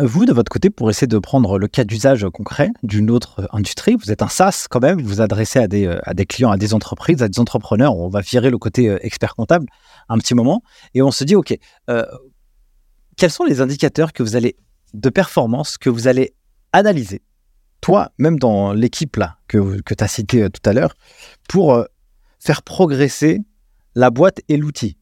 [0.00, 3.94] Vous, de votre côté, pour essayer de prendre le cas d'usage concret d'une autre industrie,
[3.94, 7.22] vous êtes un SaaS quand même, vous vous adressez à des, clients, à des entreprises,
[7.22, 7.96] à des entrepreneurs.
[7.96, 9.66] On va virer le côté euh, expert comptable
[10.08, 10.62] un petit moment
[10.94, 11.56] et on se dit, OK,
[11.90, 12.04] euh,
[13.16, 14.56] quels sont les indicateurs que vous allez
[14.94, 16.34] de performance que vous allez
[16.72, 17.22] analyser
[17.80, 20.94] toi, même dans l'équipe là que, que tu as cité euh, tout à l'heure,
[21.48, 21.84] pour euh,
[22.40, 23.40] faire progresser
[23.94, 24.96] la boîte et l'outil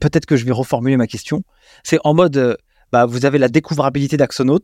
[0.00, 1.44] Peut-être que je vais reformuler ma question.
[1.84, 2.56] C'est en mode, euh,
[2.90, 4.60] bah, vous avez la découvrabilité d'Axonaut.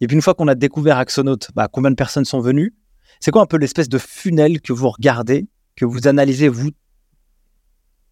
[0.00, 2.74] Et puis une fois qu'on a découvert Axonaut, bah, combien de personnes sont venues?
[3.20, 6.70] C'est quoi un peu l'espèce de funnel que vous regardez, que vous analysez, vous,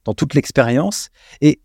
[0.04, 1.10] dans toute l'expérience?
[1.40, 1.60] Et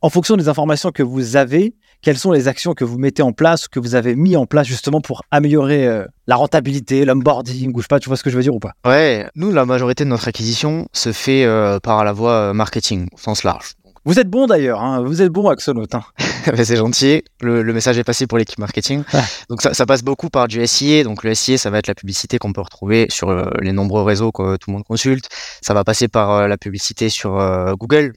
[0.00, 3.32] en fonction des informations que vous avez, quelles sont les actions que vous mettez en
[3.32, 7.78] place, que vous avez mis en place justement pour améliorer euh, la rentabilité, l'onboarding, ou
[7.78, 8.72] je sais pas, tu vois ce que je veux dire ou pas?
[8.84, 13.08] Ouais, nous, la majorité de notre acquisition se fait euh, par la voie euh, marketing,
[13.12, 13.72] au sens large.
[14.04, 15.84] Vous êtes bon d'ailleurs, hein vous êtes bon Axonot.
[15.92, 16.02] Hein
[16.54, 19.02] c'est gentil, le, message est passé pour l'équipe marketing.
[19.50, 22.38] donc ça, passe beaucoup par du SIA, donc le SIA ça va être la publicité
[22.38, 25.28] qu'on peut retrouver sur les nombreux réseaux que tout le monde consulte.
[25.60, 27.36] Ça va passer par la publicité sur
[27.76, 28.12] Google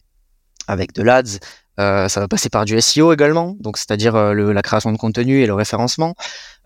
[0.67, 1.39] avec de l'ADS,
[1.77, 5.47] ça va passer par du SEO également, donc c'est-à-dire euh, la création de contenu et
[5.47, 6.15] le référencement.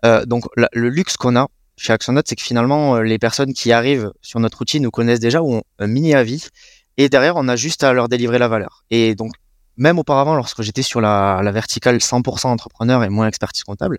[0.04, 4.10] Euh, donc le luxe qu'on a chez ActionNote, c'est que finalement les personnes qui arrivent
[4.22, 6.48] sur notre outil nous connaissent déjà ou ont un mini avis,
[6.96, 8.84] et derrière on a juste à leur délivrer la valeur.
[8.90, 9.32] Et donc
[9.76, 13.98] même auparavant, lorsque j'étais sur la, verticale 100% entrepreneur et moins expertise comptable,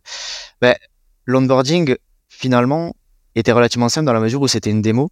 [0.61, 0.75] ben,
[1.25, 1.95] l'onboarding
[2.29, 2.95] finalement
[3.35, 5.09] était relativement simple dans la mesure où c'était une démo.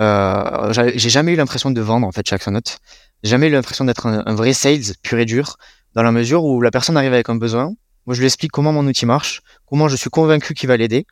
[0.00, 2.78] Euh, j'ai jamais eu l'impression de vendre en fait chez Axonote.
[3.22, 5.56] Jamais eu l'impression d'être un, vrai sales pur et dur,
[5.94, 7.72] dans la mesure où la personne arrive avec un besoin.
[8.06, 11.06] Moi, je lui explique comment mon outil marche, comment je suis convaincu qu'il va l'aider,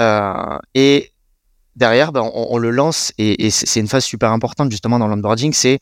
[0.00, 1.12] euh, et
[1.76, 5.78] derrière, ben, on, le lance et, c'est une phase super importante justement dans l'onboarding, c'est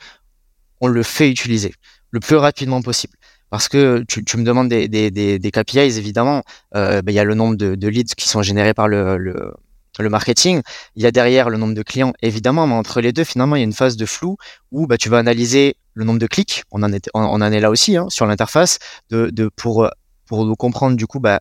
[0.80, 1.74] on le fait utiliser
[2.10, 3.14] le plus rapidement possible.
[3.50, 6.42] Parce que tu, me demandes des, KPIs, évidemment,
[6.76, 9.52] euh, ben, il y a le nombre de, leads qui sont générés par le, le,
[10.08, 10.62] marketing,
[10.96, 13.60] il y a derrière le nombre de clients, évidemment, mais entre les deux, finalement, il
[13.60, 14.36] y a une phase de flou
[14.70, 18.06] où bah, tu vas analyser le nombre de clics, on en, est, là aussi hein,
[18.08, 18.78] sur l'interface,
[19.56, 19.90] pour,
[20.26, 21.40] pour comprendre du coup bah,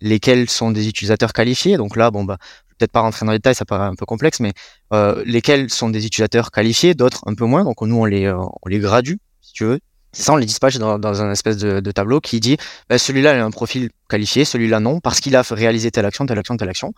[0.00, 1.76] lesquels sont des utilisateurs qualifiés.
[1.76, 2.38] Donc là, bon, bah,
[2.76, 4.52] peut-être pas rentrer dans les détails, ça paraît un peu complexe, mais
[4.92, 7.64] euh, lesquels sont des utilisateurs qualifiés, d'autres un peu moins.
[7.64, 9.80] Donc nous, on les, euh, on les gradue, si tu veux.
[10.12, 13.50] Ça, on les dispatche dans, un espèce de, tableau qui dit bah, celui-là a un
[13.50, 16.92] profil qualifié, celui-là non, parce qu'il a réalisé telle action, telle action, telle action.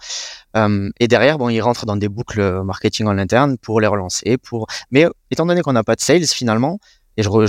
[0.57, 4.37] Euh, et derrière, bon, il rentre dans des boucles marketing en interne pour les relancer.
[4.38, 4.66] Pour...
[4.90, 6.81] Mais étant donné qu'on n'a pas de sales finalement,
[7.16, 7.48] et c'est pour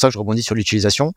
[0.00, 1.14] ça que je rebondis sur l'utilisation,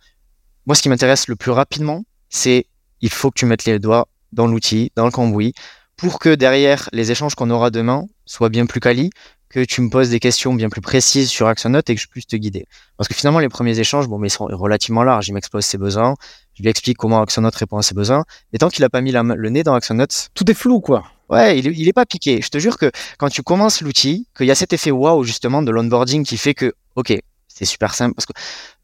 [0.65, 2.65] moi, ce qui m'intéresse le plus rapidement, c'est
[3.01, 5.53] il faut que tu mettes les doigts dans l'outil, dans le cambouis,
[5.97, 9.11] pour que derrière les échanges qu'on aura demain soient bien plus quali,
[9.55, 12.27] que tu me poses des questions bien plus précises sur ActionNote et que je puisse
[12.27, 12.65] te guider.
[12.97, 15.29] Parce que finalement, les premiers échanges, bon, mais ils sont relativement larges.
[15.29, 16.15] Il m'expose ses besoins,
[16.55, 18.25] je lui explique comment ActionNote répond à ses besoins.
[18.51, 21.05] Et tant qu'il n'a pas mis le nez dans ActionNote, tout est flou, quoi.
[21.29, 22.41] Ouais, il, il est pas piqué.
[22.41, 25.61] Je te jure que quand tu commences l'outil, qu'il y a cet effet wow justement
[25.61, 28.13] de l'onboarding qui fait que, ok, c'est super simple.
[28.13, 28.33] Parce que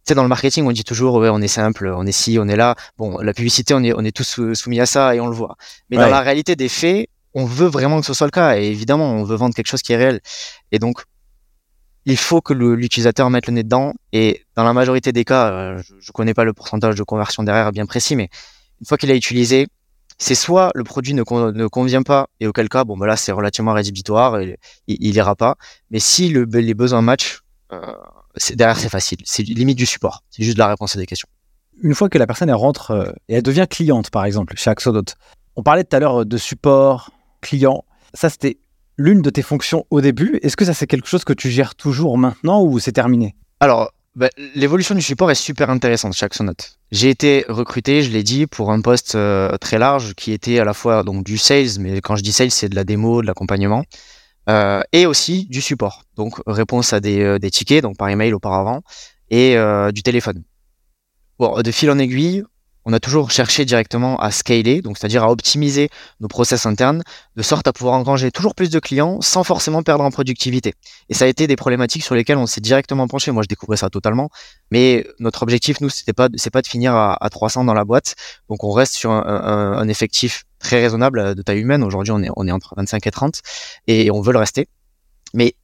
[0.04, 2.48] sais, dans le marketing, on dit toujours, ouais, on est simple, on est ci, on
[2.48, 2.76] est là.
[2.98, 5.56] Bon, la publicité, on est, on est tous soumis à ça et on le voit.
[5.90, 8.58] Mais dans la réalité des faits, on veut vraiment que ce soit le cas.
[8.58, 10.20] Et évidemment, on veut vendre quelque chose qui est réel.
[10.72, 11.04] Et donc,
[12.06, 13.94] il faut que l'utilisateur mette le nez dedans.
[14.12, 17.44] Et dans la majorité des cas, euh, je, ne connais pas le pourcentage de conversion
[17.44, 18.30] derrière bien précis, mais
[18.80, 19.68] une fois qu'il a utilisé,
[20.18, 23.32] c'est soit le produit ne, ne, convient pas, et auquel cas, bon, bah là, c'est
[23.32, 25.56] relativement rédhibitoire, et, il, il ira pas.
[25.90, 27.42] Mais si le, les besoins matchent,
[27.72, 27.96] euh,
[28.54, 29.20] derrière c'est facile.
[29.24, 30.24] C'est limite du support.
[30.30, 31.28] C'est juste de la réponse à des questions.
[31.84, 35.04] Une fois que la personne rentre euh, et elle devient cliente, par exemple, chez Axodot,
[35.56, 37.84] on parlait tout à l'heure de support client.
[38.14, 38.58] Ça, c'était
[38.98, 40.40] l'une de tes fonctions au début.
[40.44, 43.36] Est-ce que ça, c'est quelque chose que tu gères toujours maintenant ou c'est terminé?
[43.60, 46.54] Alors, bah, l'évolution du support est super intéressante chez Axonot.
[46.92, 50.66] J'ai été recruté, je l'ai dit, pour un poste euh, très large qui était à
[50.66, 53.28] la fois donc du sales, mais quand je dis sales, c'est de la démo, de
[53.28, 53.84] l'accompagnement.
[54.50, 56.04] Euh, et aussi du support.
[56.18, 58.82] Donc réponse à des, euh, des tickets, donc par email auparavant,
[59.30, 59.56] et
[59.94, 60.44] du téléphone.
[61.40, 62.44] Bon, de fil en aiguille,
[62.86, 65.90] on a toujours cherché directement à scaler, donc c'est-à-dire à optimiser
[66.20, 67.04] nos process internes,
[67.36, 70.74] de sorte à pouvoir engranger toujours plus de clients sans forcément perdre en productivité.
[71.10, 73.32] Et ça a été des problématiques sur lesquelles on s'est directement penché.
[73.32, 74.30] Moi, je découvrais ça totalement,
[74.72, 78.16] mais notre objectif, nous, c'était pas, de finir à, 300 dans la boîte.
[78.50, 81.84] Donc, on reste sur un, effectif très raisonnable de taille humaine.
[81.84, 83.42] Aujourd'hui, on est, on est entre 25 et 30
[83.88, 84.68] et on veut le rester.
[85.34, 85.56] Mais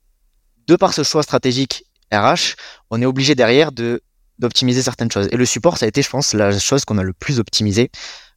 [0.68, 2.56] de par ce choix stratégique RH,
[2.90, 4.02] on est obligé derrière de
[4.40, 5.28] d'optimiser certaines choses.
[5.32, 7.92] Et le support, ça a été, je pense, la chose qu'on a le plus optimisé.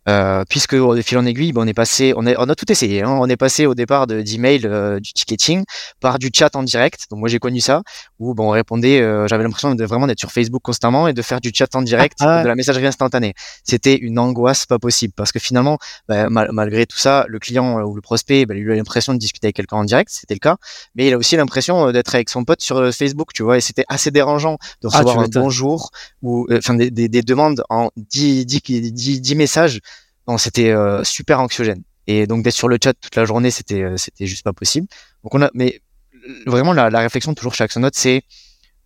[0.09, 2.71] Euh, puisque de fil en aiguille, ben, on est passé, on, est, on a tout
[2.73, 3.03] essayé.
[3.03, 3.11] Hein.
[3.11, 5.65] On est passé au départ de, d'email, euh, du ticketing,
[6.01, 7.03] par du chat en direct.
[7.11, 7.83] Donc moi j'ai connu ça,
[8.19, 9.01] où bon, on répondait.
[9.01, 11.83] Euh, j'avais l'impression de vraiment d'être sur Facebook constamment et de faire du chat en
[11.83, 13.35] direct, ah, de la messagerie instantanée.
[13.63, 17.85] C'était une angoisse pas possible, parce que finalement, ben, malgré tout ça, le client euh,
[17.85, 20.41] ou le prospect, ben, il a l'impression de discuter avec quelqu'un en direct, c'était le
[20.41, 20.57] cas,
[20.95, 23.59] mais il a aussi l'impression euh, d'être avec son pote sur Facebook, tu vois.
[23.59, 25.91] Et c'était assez dérangeant de ah, recevoir un bonjour
[26.23, 28.61] ou enfin des, des, des, demandes en 10, 10,
[28.93, 29.81] 10, 10 messages
[30.39, 31.83] c'était euh, super anxiogène.
[32.07, 34.87] Et donc d'être sur le chat toute la journée, c'était euh, juste pas possible.
[35.55, 35.81] Mais
[36.47, 38.23] vraiment la, réflexion toujours chez Axonote, c'est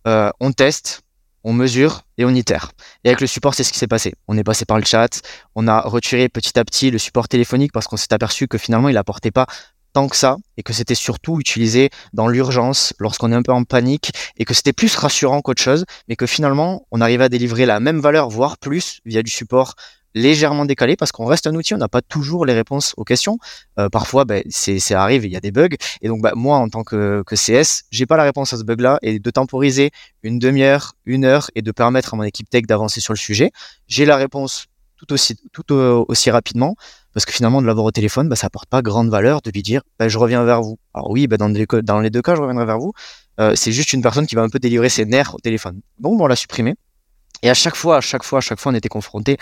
[0.07, 1.01] euh, on teste,
[1.43, 2.71] on mesure et on itère.
[3.03, 4.13] Et avec le support, c'est ce qui s'est passé.
[4.27, 5.21] On est passé par le chat,
[5.55, 8.89] on a retiré petit à petit le support téléphonique parce qu'on s'est aperçu que finalement
[8.89, 9.47] il apportait pas
[9.93, 13.63] tant que ça et que c'était surtout utilisé dans l'urgence lorsqu'on est un peu en
[13.63, 17.65] panique et que c'était plus rassurant qu'autre chose mais que finalement on arrivait à délivrer
[17.65, 19.75] la même valeur voire plus via du support
[20.15, 23.37] légèrement décalé parce qu'on reste un outil, on n'a pas toujours les réponses aux questions.
[23.77, 25.75] Euh, parfois, ben, c'est, ça arrive, il y a des bugs.
[26.01, 28.63] Et donc, bah, moi, en tant que, que CS, j'ai pas la réponse à ce
[28.63, 29.91] bug-là et de temporiser
[30.23, 33.51] une demi-heure, une heure et de permettre à mon équipe tech d'avancer sur le sujet,
[33.87, 34.65] j'ai la réponse
[34.97, 36.75] tout aussi, tout aussi rapidement
[37.15, 39.63] parce que finalement, de l'avoir au téléphone, bah, ça apporte pas grande valeur de lui
[39.63, 40.77] dire, bah, je reviens vers vous.
[40.93, 42.91] Alors oui, dans, les, dans les deux cas, je reviendrai vers vous.
[43.39, 45.79] Euh, c'est juste une personne qui va un peu délivrer ses nerfs au téléphone.
[45.97, 46.75] Donc, on l'a supprimé.
[47.41, 49.37] Et à chaque fois, à chaque fois, à chaque fois, on était confronté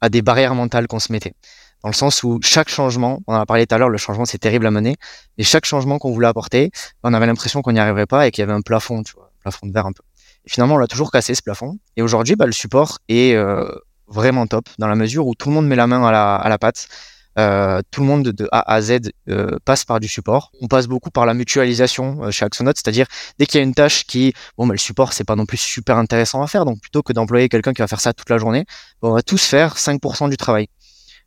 [0.00, 1.34] à des barrières mentales qu'on se mettait.
[1.82, 4.24] Dans le sens où chaque changement, on en a parlé tout à l'heure, le changement
[4.24, 4.96] c'est terrible à mener,
[5.38, 6.70] et chaque changement qu'on voulait apporter,
[7.02, 9.24] on avait l'impression qu'on n'y arriverait pas et qu'il y avait un plafond, tu vois,
[9.24, 10.02] un plafond de verre un peu.
[10.44, 11.78] Et finalement, on l'a toujours cassé ce plafond.
[11.96, 13.68] Et aujourd'hui, bah, le support est euh,
[14.08, 16.48] vraiment top dans la mesure où tout le monde met la main à la, à
[16.48, 16.88] la pâte.
[17.38, 20.52] Euh, tout le monde de A à Z euh, passe par du support.
[20.62, 23.06] On passe beaucoup par la mutualisation euh, chez Axonote, c'est-à-dire
[23.38, 25.58] dès qu'il y a une tâche qui, bon, bah, le support c'est pas non plus
[25.58, 28.38] super intéressant à faire, donc plutôt que d'employer quelqu'un qui va faire ça toute la
[28.38, 28.64] journée,
[29.02, 30.68] on va tous faire 5% du travail.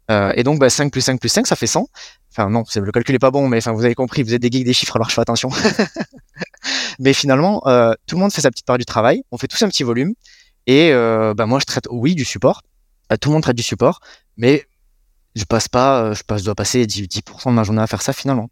[0.10, 1.88] et donc bah, 5 plus 5 plus 5, ça fait 100.
[2.32, 4.50] Enfin non, le calcul est pas bon, mais enfin vous avez compris, vous êtes des
[4.52, 5.50] geeks des chiffres, alors je fais attention.
[7.00, 7.62] mais finalement,
[8.08, 10.13] tout le monde fait sa petite part du travail, on fait tous un petit volume,
[10.65, 12.63] et bah, moi je traite oui du support,
[13.22, 14.00] tout le monde traite du support,
[14.38, 14.65] mais
[15.39, 18.02] je passe pas, euh, je passe, dois passer 10%, 10 de ma journée à faire
[18.02, 18.49] ça finalement.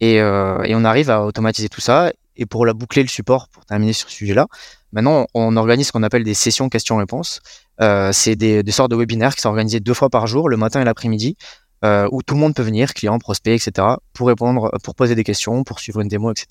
[0.00, 2.12] Et, euh, et, on arrive à automatiser tout ça.
[2.36, 4.46] Et pour la boucler le support, pour terminer sur ce sujet-là,
[4.92, 7.40] maintenant on organise ce qu'on appelle des sessions questions-réponses.
[7.82, 10.80] Euh, c'est des, sortes de webinaires qui sont organisés deux fois par jour, le matin
[10.80, 11.36] et l'après-midi,
[11.84, 15.64] où tout le monde peut venir, clients, prospects, etc., pour répondre, pour poser des questions,
[15.64, 16.48] pour suivre une démo, etc.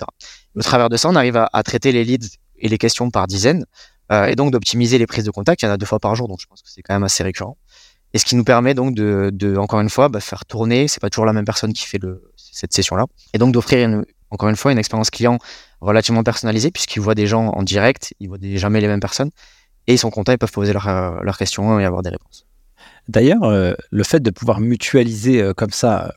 [0.55, 3.65] au travers de ça, on arrive à, traiter les leads et les questions par dizaines,
[4.11, 5.61] et donc d'optimiser les prises de contact.
[5.61, 7.03] Il y en a deux fois par jour, donc je pense que c'est quand même
[7.03, 7.57] assez récurrent.
[8.13, 10.99] Et ce qui nous permet donc de, de encore une fois, bah, faire tourner, c'est
[10.99, 11.99] pas toujours la même personne qui fait
[12.35, 15.37] cette session-là, et donc d'offrir encore une fois une expérience client
[15.81, 19.29] relativement personnalisée, puisqu'ils voient des gens en direct, ils voient jamais les mêmes personnes,
[19.87, 22.45] et ils sont contents, ils peuvent poser leurs euh, leurs questions et avoir des réponses.
[23.07, 26.13] D'ailleurs, euh, le fait de pouvoir mutualiser euh, comme ça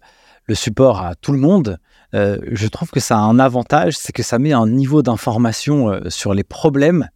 [0.47, 1.79] le support à tout le monde,
[2.15, 6.35] je trouve que ça a un avantage, c'est que ça met un niveau d'information sur
[6.35, 7.09] les problèmes,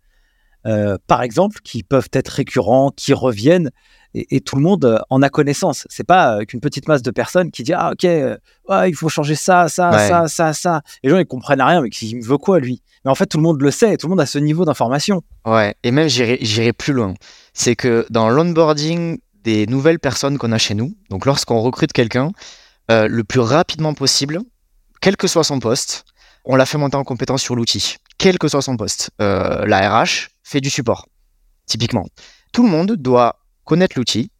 [1.06, 3.72] par exemple, qui peuvent être récurrents, qui reviennent,
[4.16, 5.86] et, tout le monde euh, en a connaissance.
[5.90, 8.36] C'est pas euh, qu'une petite masse de personnes qui dit ah ok euh,
[8.88, 10.82] il faut changer ça ça ça ça ça.
[11.02, 12.82] Les gens ils comprennent rien mais qui me veut quoi lui?
[13.04, 14.64] Mais en fait tout le monde le sait, et tout le monde a ce niveau
[14.64, 15.22] d'information.
[15.44, 17.14] Ouais et même j'irai plus loin.
[17.52, 22.32] C'est que dans l'onboarding des nouvelles personnes qu'on a chez nous, donc lorsqu'on recrute quelqu'un,
[22.88, 24.40] le plus rapidement possible,
[25.00, 26.04] quel que soit son poste,
[26.44, 29.10] on l'a fait monter en compétence sur l'outil, quel que soit son poste.
[29.18, 31.06] la RH fait du support,
[31.66, 32.06] typiquement.
[32.52, 34.30] Tout le monde doit connaître l'outil.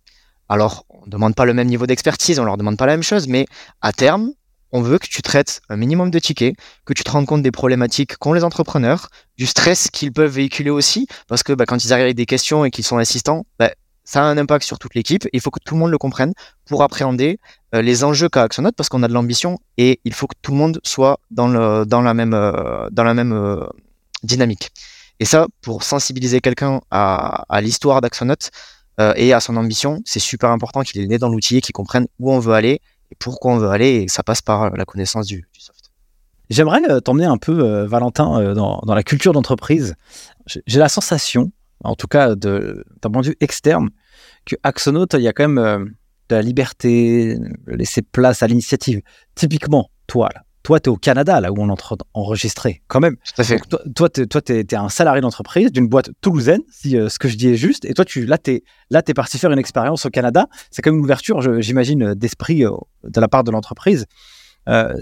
[0.48, 3.02] Alors, on ne demande pas le même niveau d'expertise, on leur demande pas la même
[3.02, 3.46] chose, mais
[3.82, 4.30] à terme,
[4.72, 7.50] on veut que tu traites un minimum de tickets, que tu te rends compte des
[7.50, 11.92] problématiques qu'ont les entrepreneurs, du stress qu'ils peuvent véhiculer aussi, parce que bah, quand ils
[11.92, 13.72] arrivent avec des questions et qu'ils sont assistants, bah,
[14.04, 15.26] ça a un impact sur toute l'équipe.
[15.32, 16.32] Il faut que tout le monde le comprenne
[16.64, 17.38] pour appréhender
[17.74, 20.52] euh, les enjeux qu'a Axonote, parce qu'on a de l'ambition et il faut que tout
[20.52, 23.66] le monde soit dans, la même, euh, euh,
[24.22, 24.70] dynamique.
[25.18, 28.50] Et ça, pour sensibiliser quelqu'un à, à l'histoire d'Axonote,
[29.00, 31.72] euh, et à son ambition, c'est super important qu'il est né dans l'outil et qu'il
[31.72, 32.80] comprenne où on veut aller
[33.10, 35.90] et pourquoi on veut aller et ça passe par la connaissance du, soft.
[36.48, 39.94] J'aimerais euh, t'emmener un peu, euh, Valentin, dans, la culture d'entreprise.
[40.46, 41.52] J'ai la sensation,
[41.84, 42.82] en tout cas d'un
[43.12, 43.90] point de vue externe,
[44.44, 45.94] que Axonote, il y a quand même
[46.28, 49.02] de la liberté, laisser place à l'initiative.
[49.34, 52.82] Typiquement, toi, là, toi, tu es au Canada, là où on est en train d'enregistrer,
[52.88, 53.14] quand même.
[53.94, 57.50] toi, tu es, un salarié d'entreprise d'une boîte toulousaine, si euh, ce que je dis
[57.50, 57.84] est juste.
[57.84, 60.48] Et toi, tu, là, tu es, parti faire une expérience au Canada.
[60.72, 62.72] C'est comme une ouverture, j'imagine, euh, d'esprit euh,
[63.04, 64.06] de la part de l'entreprise.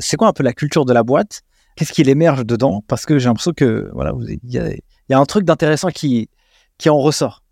[0.01, 1.41] c'est quoi un peu la culture de la boîte?
[1.77, 2.85] Qu'est-ce qui émerge dedans?
[2.87, 4.59] Parce que j'ai l'impression que voilà, il y,
[5.15, 6.29] a, un truc d'intéressant qui,
[6.77, 7.43] qui en ressort.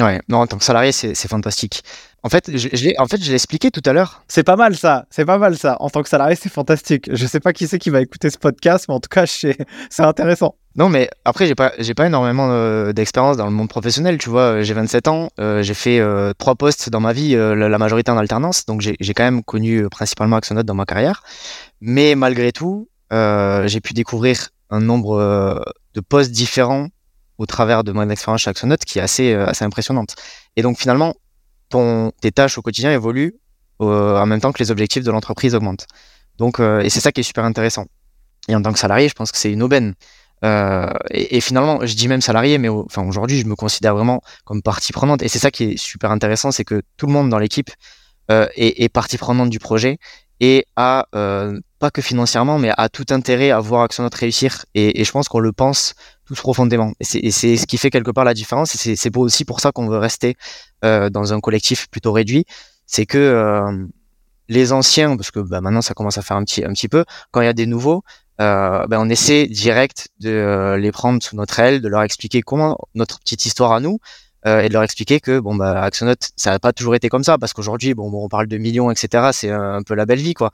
[0.00, 1.82] Ouais, non, en tant que salarié, c'est fantastique.
[2.24, 4.24] En fait, je, je en fait, je l'ai expliqué tout à l'heure.
[4.28, 5.76] C'est pas mal ça, c'est pas mal ça.
[5.80, 7.10] En tant que salarié, c'est fantastique.
[7.12, 9.56] Je sais pas qui c'est qui va écouter ce podcast, mais en tout cas, c'est
[9.98, 10.56] intéressant.
[10.74, 14.16] Non, mais après, j'ai pas, j'ai pas énormément euh, d'expérience dans le monde professionnel.
[14.16, 17.78] Tu vois, j'ai 27 ans, euh, j'ai fait euh, trois postes dans ma vie, la,
[17.78, 21.22] majorité en alternance, donc j'ai quand même connu principalement Axonote dans ma carrière.
[21.82, 26.88] Mais malgré tout, j'ai pu découvrir un nombre de postes différents
[27.36, 30.14] au travers de mon expérience chez Axonote qui est assez, assez impressionnante.
[30.56, 31.14] Et donc finalement,
[32.20, 33.34] tes tâches au quotidien évoluent
[33.82, 35.86] euh, en même temps que les objectifs de l'entreprise augmentent.
[36.38, 37.86] Donc, euh, et c'est ça qui est super intéressant.
[38.48, 39.94] Et en tant que salarié, je pense que c'est une aubaine.
[40.44, 44.62] Euh, et, finalement, je dis même salarié, mais enfin aujourd'hui, je me considère vraiment comme
[44.62, 45.22] partie prenante.
[45.22, 47.70] Et c'est ça qui est super intéressant, c'est que tout le monde dans l'équipe
[48.28, 49.98] est, partie prenante du projet
[50.40, 54.66] et a pas que financièrement, mais a tout intérêt à voir Axonote réussir.
[54.74, 56.92] Et je pense qu'on le pense tous profondément.
[57.00, 58.70] Et c'est ce qui fait quelque part la différence.
[58.72, 60.36] C'est aussi pour ça qu'on veut rester
[60.84, 62.44] euh, dans un collectif plutôt réduit.
[62.86, 63.86] C'est que euh,
[64.48, 67.04] les anciens, parce que bah, maintenant ça commence à faire un petit, un petit peu,
[67.30, 68.02] quand il y a des nouveaux,
[68.40, 72.42] euh, ben on essaie direct de euh, les prendre sous notre aile, de leur expliquer
[72.42, 73.98] comment notre petite histoire à nous,
[74.46, 77.38] et de leur expliquer que bon bah Axonote ça n'a pas toujours été comme ça
[77.38, 80.50] parce qu'aujourd'hui bon, on parle de millions etc c'est un peu la belle vie quoi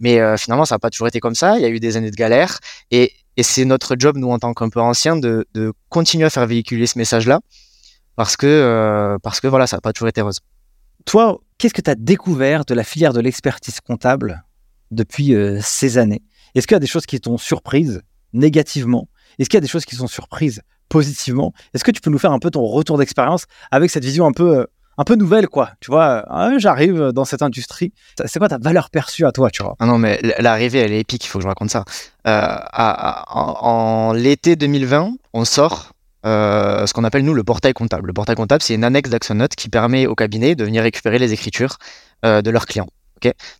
[0.00, 2.10] mais finalement ça n'a pas toujours été comme ça il y a eu des années
[2.10, 2.60] de galère
[2.90, 6.30] et, et c'est notre job nous en tant qu'un peu anciens de, de continuer à
[6.30, 7.40] faire véhiculer ce message là
[8.16, 10.40] parce que euh, parce que voilà ça n'a pas toujours été rose.
[11.04, 14.44] Toi qu'est-ce que tu as découvert de la filière de l'expertise comptable
[14.90, 16.22] depuis ces années?
[16.54, 19.08] Est-ce qu'il y a des choses qui t'ont surprise négativement?
[19.38, 21.52] Est-ce qu'il y a des choses qui sont surprises positivement?
[21.72, 24.32] Est-ce que tu peux nous faire un peu ton retour d'expérience avec cette vision un
[24.32, 24.64] peu, euh,
[24.96, 25.70] un peu nouvelle, quoi.
[25.80, 27.92] Tu vois, ah, j'arrive dans cette industrie.
[28.24, 29.74] C'est quoi ta valeur perçue à toi, tu vois?
[29.80, 31.84] Ah non, mais l'arrivée, elle est épique, il faut que je raconte ça.
[32.26, 35.92] Euh, en, l'été 2020, on sort
[36.26, 38.06] euh, ce qu'on appelle, nous, le portail comptable.
[38.06, 41.32] Le portail comptable, c'est une annexe d'Axonote qui permet au cabinet de venir récupérer les
[41.32, 41.76] écritures
[42.24, 42.88] euh, de leurs clients.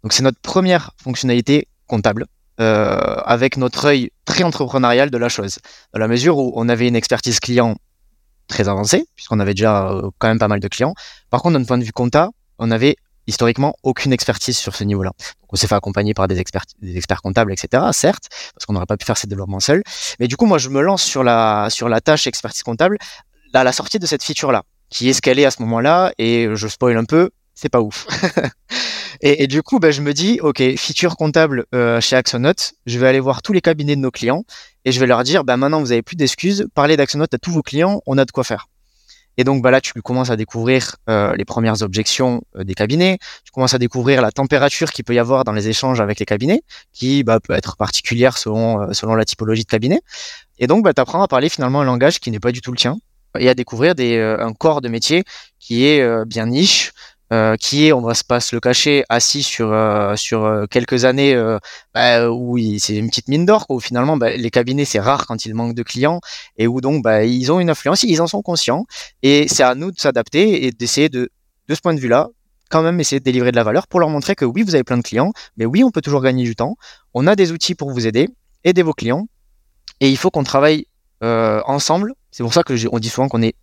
[0.02, 2.26] Donc, c'est notre première fonctionnalité comptable.
[2.58, 5.58] avec notre œil très entrepreneurial de la chose,
[5.92, 7.74] dans la mesure où on avait une expertise client
[8.48, 10.94] très avancé, puisqu'on avait déjà euh, quand même pas mal de clients.
[11.30, 15.12] Par contre, d'un point de vue compta, on avait historiquement aucune expertise sur ce niveau-là.
[15.48, 17.82] on s'est fait accompagner par des experts, des experts comptables, etc.
[17.92, 19.82] Certes, parce qu'on n'aurait pas pu faire ces développements seuls.
[20.20, 22.98] Mais du coup, moi, je me lance sur la sur la tâche expertise comptable
[23.54, 26.12] à la sortie de cette feature-là, qui est ce qu'elle est à ce moment-là.
[26.18, 28.06] Et je spoil un peu, c'est pas ouf.
[29.20, 33.06] et, du coup, ben, je me dis, ok, feature comptable euh, chez Axonote, je vais
[33.06, 34.44] aller voir tous les cabinets de nos clients
[34.84, 37.50] et je vais leur dire, bah, maintenant vous avez plus d'excuses, parlez d'Axonote à tous
[37.50, 38.68] vos clients, on a de quoi faire.
[39.36, 43.18] Et donc bah là, tu commences à découvrir euh, les premières objections euh, des cabinets,
[43.44, 46.26] tu commences à découvrir la température qu'il peut y avoir dans les échanges avec les
[46.26, 46.62] cabinets,
[46.92, 50.00] qui bah, peut être particulière selon, selon la typologie de cabinet.
[50.58, 52.70] Et donc, bah, tu apprends à parler finalement un langage qui n'est pas du tout
[52.70, 52.96] le tien,
[53.36, 55.24] et à découvrir des, un corps de métier
[55.58, 56.92] qui est bien niche,
[57.32, 61.06] euh, qui est, on va pas se le cacher, assis sur euh, sur euh, quelques
[61.06, 61.34] années
[61.94, 65.46] bah, où c'est une petite mine d'or où finalement bah, les cabinets c'est rare quand
[65.46, 66.20] ils manquent de clients
[66.58, 68.84] et où donc bah, ils ont une influence, ils en sont conscients
[69.22, 71.30] et c'est à nous de s'adapter et d'essayer de
[71.68, 72.28] de ce point de vue-là
[72.68, 74.84] quand même essayer de délivrer de la valeur pour leur montrer que oui vous avez
[74.84, 76.76] plein de clients, mais oui on peut toujours gagner du temps,
[77.14, 78.28] on a des outils pour vous aider,
[78.64, 79.28] aider vos clients
[80.00, 80.86] et il faut qu'on travaille
[81.22, 82.12] ensemble.
[82.30, 83.54] C'est pour ça que on dit souvent qu'on est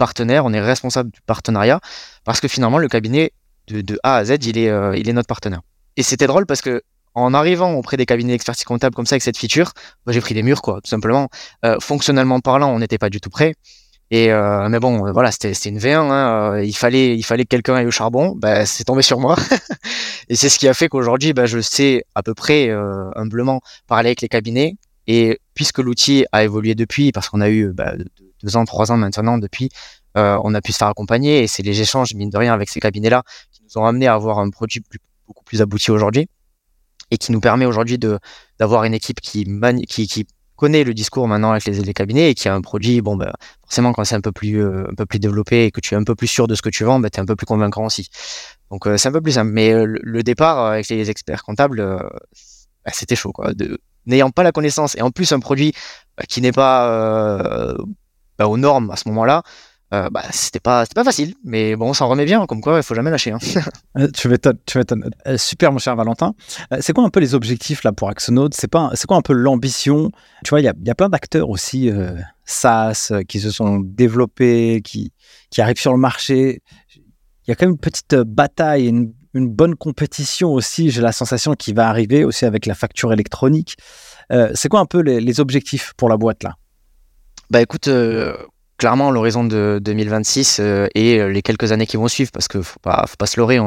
[0.00, 1.78] partenaire, on est responsable du partenariat,
[2.24, 3.32] parce que finalement, le cabinet
[3.68, 5.60] de, A à Z, il est, euh, il est notre partenaire.
[5.98, 6.82] Et c'était drôle parce que
[7.14, 9.72] en arrivant auprès des cabinets d'expertise comptable comme ça avec cette feature,
[10.06, 11.28] bah, j'ai pris des murs, quoi, tout simplement.
[11.66, 13.54] Euh, fonctionnellement parlant, on n'était pas du tout prêt.
[14.10, 16.10] Et euh, mais bon, voilà, c'était une V1.
[16.10, 18.34] Hein, il fallait, il fallait que quelqu'un aille au charbon.
[18.36, 19.36] Bah, c'est tombé sur moi.
[20.30, 22.70] et c'est ce qui a fait qu'aujourd'hui, bah, je sais à peu près
[23.16, 24.76] humblement parler avec les cabinets.
[25.06, 27.94] Et puisque l'outil a évolué depuis, parce qu'on a eu bah,
[28.42, 29.70] deux ans, trois ans maintenant depuis,
[30.16, 32.68] euh, on a pu se faire accompagner et c'est les échanges, mine de rien, avec
[32.68, 33.22] ces cabinets-là
[33.52, 34.82] qui nous ont amené à avoir un produit
[35.26, 36.28] beaucoup plus abouti aujourd'hui
[37.10, 38.18] et qui nous permet aujourd'hui de
[38.58, 39.46] d'avoir une équipe qui,
[39.88, 40.26] qui, qui
[40.56, 43.32] connaît le discours maintenant avec les, cabinets et qui a un produit, bon, ben,
[43.62, 45.96] forcément, quand c'est un peu plus, euh, un peu plus développé et que tu es
[45.96, 47.46] un peu plus sûr de ce que tu vends, ben, tu es un peu plus
[47.46, 48.10] convaincant aussi.
[48.70, 49.50] Donc, euh, c'est un peu plus simple.
[49.52, 53.52] Mais le, départ avec les experts comptables, ben, c'était chaud, quoi.
[54.06, 55.72] N'ayant pas la connaissance et en plus un produit
[56.28, 57.74] qui n'est pas
[58.48, 59.42] aux normes à ce moment-là,
[59.92, 62.82] euh, bah, c'était pas pas facile, mais bon, on s'en remet bien, comme quoi il
[62.84, 63.32] faut jamais lâcher.
[63.32, 63.38] Hein.
[63.98, 65.10] Euh, tu m'étonnes, tu m'étonnes.
[65.26, 66.34] Euh, super, mon cher Valentin.
[66.78, 70.12] c'est quoi un peu les objectifs là pour Axonode C'est quoi un peu l'ambition?
[70.44, 71.90] Tu vois, il y a, plein d'acteurs aussi
[72.44, 75.12] SaaS qui se sont développés, qui
[75.50, 76.62] qui arrivent sur le marché.
[76.94, 80.90] Il y a quand même une petite bataille, une, une bonne compétition aussi.
[80.90, 83.76] J'ai la sensation qui va arriver aussi avec la facture électronique.
[84.54, 86.54] c'est quoi un peu les objectifs pour la boîte là?
[87.50, 88.36] Bah écoute, euh,
[88.78, 92.62] clairement l'horizon de 2026 euh, et euh, les quelques années qui vont suivre, parce que
[92.62, 93.58] faut pas, faut pas se leurrer,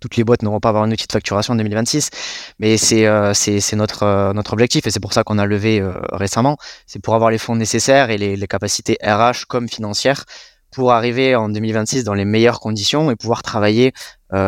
[0.00, 2.10] toutes les boîtes n'auront pas avoir un outil de facturation en 2026,
[2.58, 5.80] mais c'est c'est notre notre objectif et c'est pour ça qu'on a levé
[6.12, 10.24] récemment, c'est pour avoir les fonds nécessaires et les, les, capacités RH comme financières
[10.72, 13.92] pour arriver en 2026 dans les meilleures conditions et pouvoir travailler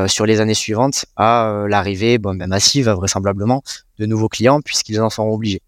[0.09, 3.63] sur les années suivantes à l'arrivée ben, massive vraisemblablement
[3.99, 5.63] de nouveaux clients puisqu'ils en seront obligés.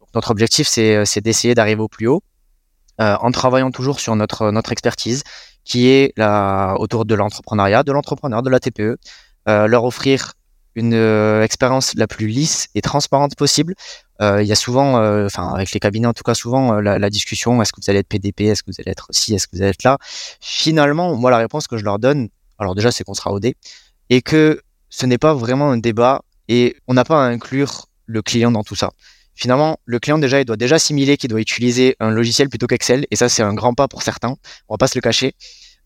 [0.00, 2.22] Donc, notre objectif c'est d'essayer d'arriver au plus haut
[3.00, 5.22] euh, en travaillant toujours sur notre, notre expertise,
[5.64, 8.96] qui est la, autour de l'entrepreneuriat, de l'entrepreneur, de la TPE,
[9.48, 10.34] euh, leur offrir
[10.74, 13.74] une euh, expérience la plus lisse et transparente possible.
[14.20, 14.94] Il y a souvent,
[15.26, 18.08] enfin avec les cabinets en tout cas souvent, la, discussion est-ce que vous allez être
[18.08, 19.96] PDP, est-ce que vous allez être ci, est-ce que vous allez être là?
[20.40, 22.28] Finalement, moi la réponse que je leur donne,
[22.58, 23.52] alors déjà c'est qu'on sera OD,
[24.10, 28.22] et que ce n'est pas vraiment un débat et on n'a pas à inclure le
[28.22, 28.90] client dans tout ça
[29.38, 33.06] finalement, le client déjà, il doit déjà assimiler qu'il doit utiliser un logiciel plutôt qu'Excel.
[33.12, 34.34] Et ça, c'est un grand pas pour certains.
[34.68, 35.34] On va pas se le cacher.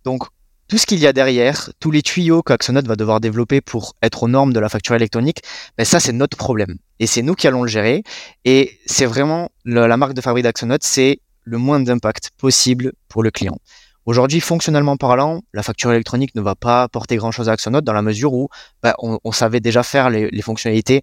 [0.05, 0.25] Donc,
[0.69, 4.23] tout ce qu'il y a derrière, tous les tuyaux qu'Axonote va devoir développer pour être
[4.23, 5.43] aux normes de la facture électronique,
[5.77, 6.79] ben ça, c'est notre problème.
[6.99, 8.03] Et c'est nous qui allons le gérer.
[8.47, 13.31] Et c'est vraiment la marque de fabrique d'Axonote, c'est le moins d'impact possible pour le
[13.31, 13.59] client.
[14.07, 18.03] Aujourd'hui, fonctionnellement parlant, la facture électronique ne va pas apporter grand-chose à Axonote dans la
[18.03, 18.49] mesure où
[18.83, 21.03] ben, on, savait déjà faire les fonctionnalités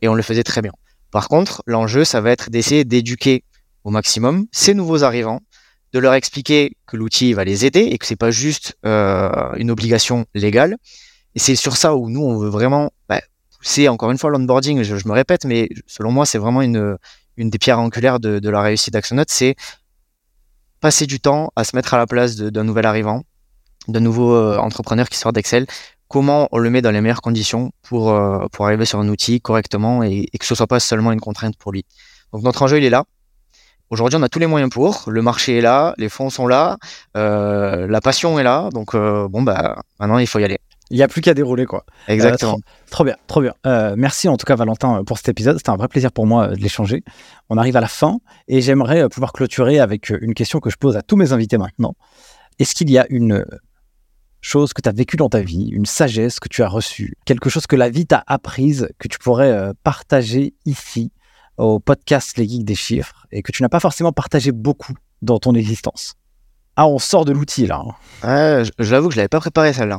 [0.00, 0.72] et on le faisait très bien.
[1.10, 3.44] Par contre, l'enjeu, ça va être d'essayer d'éduquer
[3.84, 5.40] au maximum ces nouveaux arrivants,
[5.92, 9.70] de leur expliquer que l'outil va les aider et que c'est pas juste euh, une
[9.70, 10.76] obligation légale.
[11.34, 13.20] Et c'est sur ça où nous, on veut vraiment bah,
[13.58, 16.96] pousser, encore une fois, l'onboarding, je, me répète, mais selon moi, c'est vraiment une,
[17.38, 19.56] des pierres angulaires de, la réussite d'Axonote, c'est
[20.80, 23.24] passer du temps à se mettre à la place d'un nouvel arrivant,
[23.88, 25.66] de nouveaux euh, entrepreneurs qui sortent d'Excel,
[26.08, 29.40] comment on le met dans les meilleures conditions pour, euh, pour arriver sur un outil
[29.40, 31.84] correctement et, et que ce soit pas seulement une contrainte pour lui.
[32.32, 33.04] Donc notre enjeu, il est là.
[33.90, 35.04] Aujourd'hui, on a tous les moyens pour.
[35.08, 36.76] Le marché est là, les fonds sont là,
[37.16, 38.68] euh, la passion est là.
[38.70, 40.58] Donc, euh, bon, bah, maintenant, il faut y aller.
[40.90, 41.84] Il n'y a plus qu'à dérouler, quoi.
[42.06, 42.52] Exactement.
[42.52, 43.54] trop, trop bien, trop bien.
[43.66, 45.56] Euh, merci en tout cas, Valentin, pour cet épisode.
[45.56, 47.02] C'était un vrai plaisir pour moi de l'échanger.
[47.50, 50.96] On arrive à la fin et j'aimerais pouvoir clôturer avec une question que je pose
[50.96, 51.94] à tous mes invités maintenant.
[52.58, 53.44] Est-ce qu'il y a une
[54.40, 57.50] chose que tu as vécue dans ta vie, une sagesse que tu as reçue, quelque
[57.50, 61.10] chose que la vie t'a apprise, que tu pourrais euh, partager ici
[61.56, 65.38] au podcast Les Geeks des Chiffres et que tu n'as pas forcément partagé beaucoup dans
[65.38, 66.14] ton existence
[66.76, 67.82] Ah, on sort de l'outil là.
[68.22, 69.98] je, je l'avoue que je l'avais pas préparé celle-là.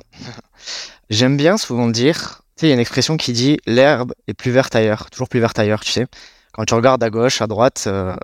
[1.10, 4.34] J'aime bien souvent dire, tu sais, il y a une expression qui dit l'herbe est
[4.34, 6.08] plus verte ailleurs, toujours plus verte ailleurs, tu sais.
[6.54, 8.16] Quand tu regardes à gauche, à droite, euh,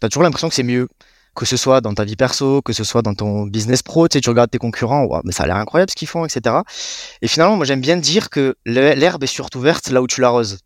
[0.00, 0.88] tu as toujours l'impression que c'est mieux.
[1.34, 4.18] Que ce soit dans ta vie perso, que ce soit dans ton business pro, tu
[4.18, 6.56] sais, tu regardes tes concurrents, Ouah, mais ça a l'air incroyable ce qu'ils font, etc.
[7.22, 10.58] Et finalement, moi j'aime bien dire que l'herbe est surtout verte là où tu l'arroses.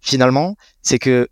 [0.00, 1.28] Finalement, c'est que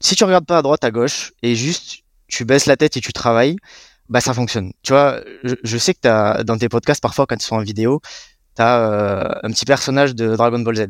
[0.00, 3.00] si tu regardes pas à droite, à gauche, et juste tu baisses la tête et
[3.00, 3.56] tu travailles,
[4.08, 4.72] bah ça fonctionne.
[4.82, 8.00] Tu vois, je, sais que t'as, dans tes podcasts, parfois quand ils sont en vidéo,
[8.56, 10.86] tu as un petit personnage de Dragon Ball Z.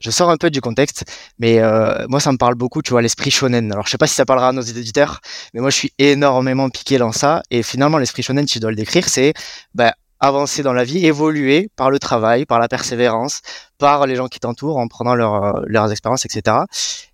[0.00, 1.04] Je sors un peu du contexte,
[1.38, 3.70] mais euh, moi ça me parle beaucoup, tu vois, l'esprit shonen.
[3.72, 5.20] Alors je sais pas si ça parlera à nos éditeurs,
[5.54, 7.42] mais moi je suis énormément piqué dans ça.
[7.50, 9.34] Et finalement, l'esprit shonen, si je dois le décrire, c'est
[9.74, 13.40] bah, avancer dans la vie, évoluer par le travail, par la persévérance,
[13.78, 16.56] par les gens qui t'entourent, en prenant leur, euh, leurs expériences, etc.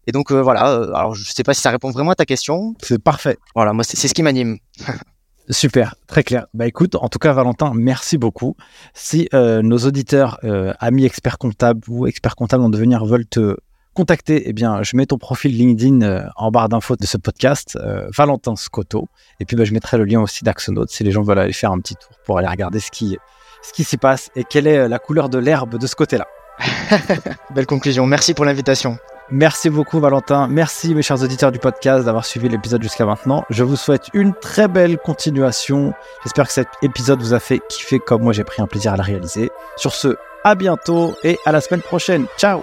[0.07, 0.61] Et donc euh, voilà,
[0.95, 2.75] alors je sais pas si ça répond vraiment à ta question.
[2.83, 3.39] C'est parfait.
[3.55, 4.59] Voilà, moi c'est ce qui m'anime.
[5.49, 6.47] Super, très clair.
[6.55, 8.57] Bah écoute, en tout cas Valentin, merci beaucoup.
[8.95, 13.57] Si euh, nos auditeurs, euh, amis experts comptables ou experts comptables en devenir veulent te
[13.95, 17.79] contacter, eh bien, je mets ton profil LinkedIn euh, en barre d'infos de ce podcast,
[18.15, 19.09] Valentin Scotto.
[19.41, 21.71] Et puis, bah, je mettrai le lien aussi d'Axonaut si les gens veulent aller faire
[21.71, 23.17] un petit tour pour aller regarder ce qui,
[23.63, 26.27] ce qui s'y passe et quelle est la couleur de l'herbe de ce côté-là.
[27.55, 28.07] Belle conclusion.
[28.07, 28.99] Merci pour l'invitation.
[29.31, 30.47] Merci beaucoup Valentin.
[30.49, 33.45] Merci mes chers auditeurs du podcast d'avoir suivi l'épisode jusqu'à maintenant.
[33.51, 35.93] Je vous souhaite une très belle continuation.
[36.23, 38.97] J'espère que cet épisode vous a fait kiffer comme moi j'ai pris un plaisir à
[38.97, 39.51] le réaliser.
[39.77, 42.27] Sur ce, à bientôt et à la semaine prochaine.
[42.39, 42.63] Ciao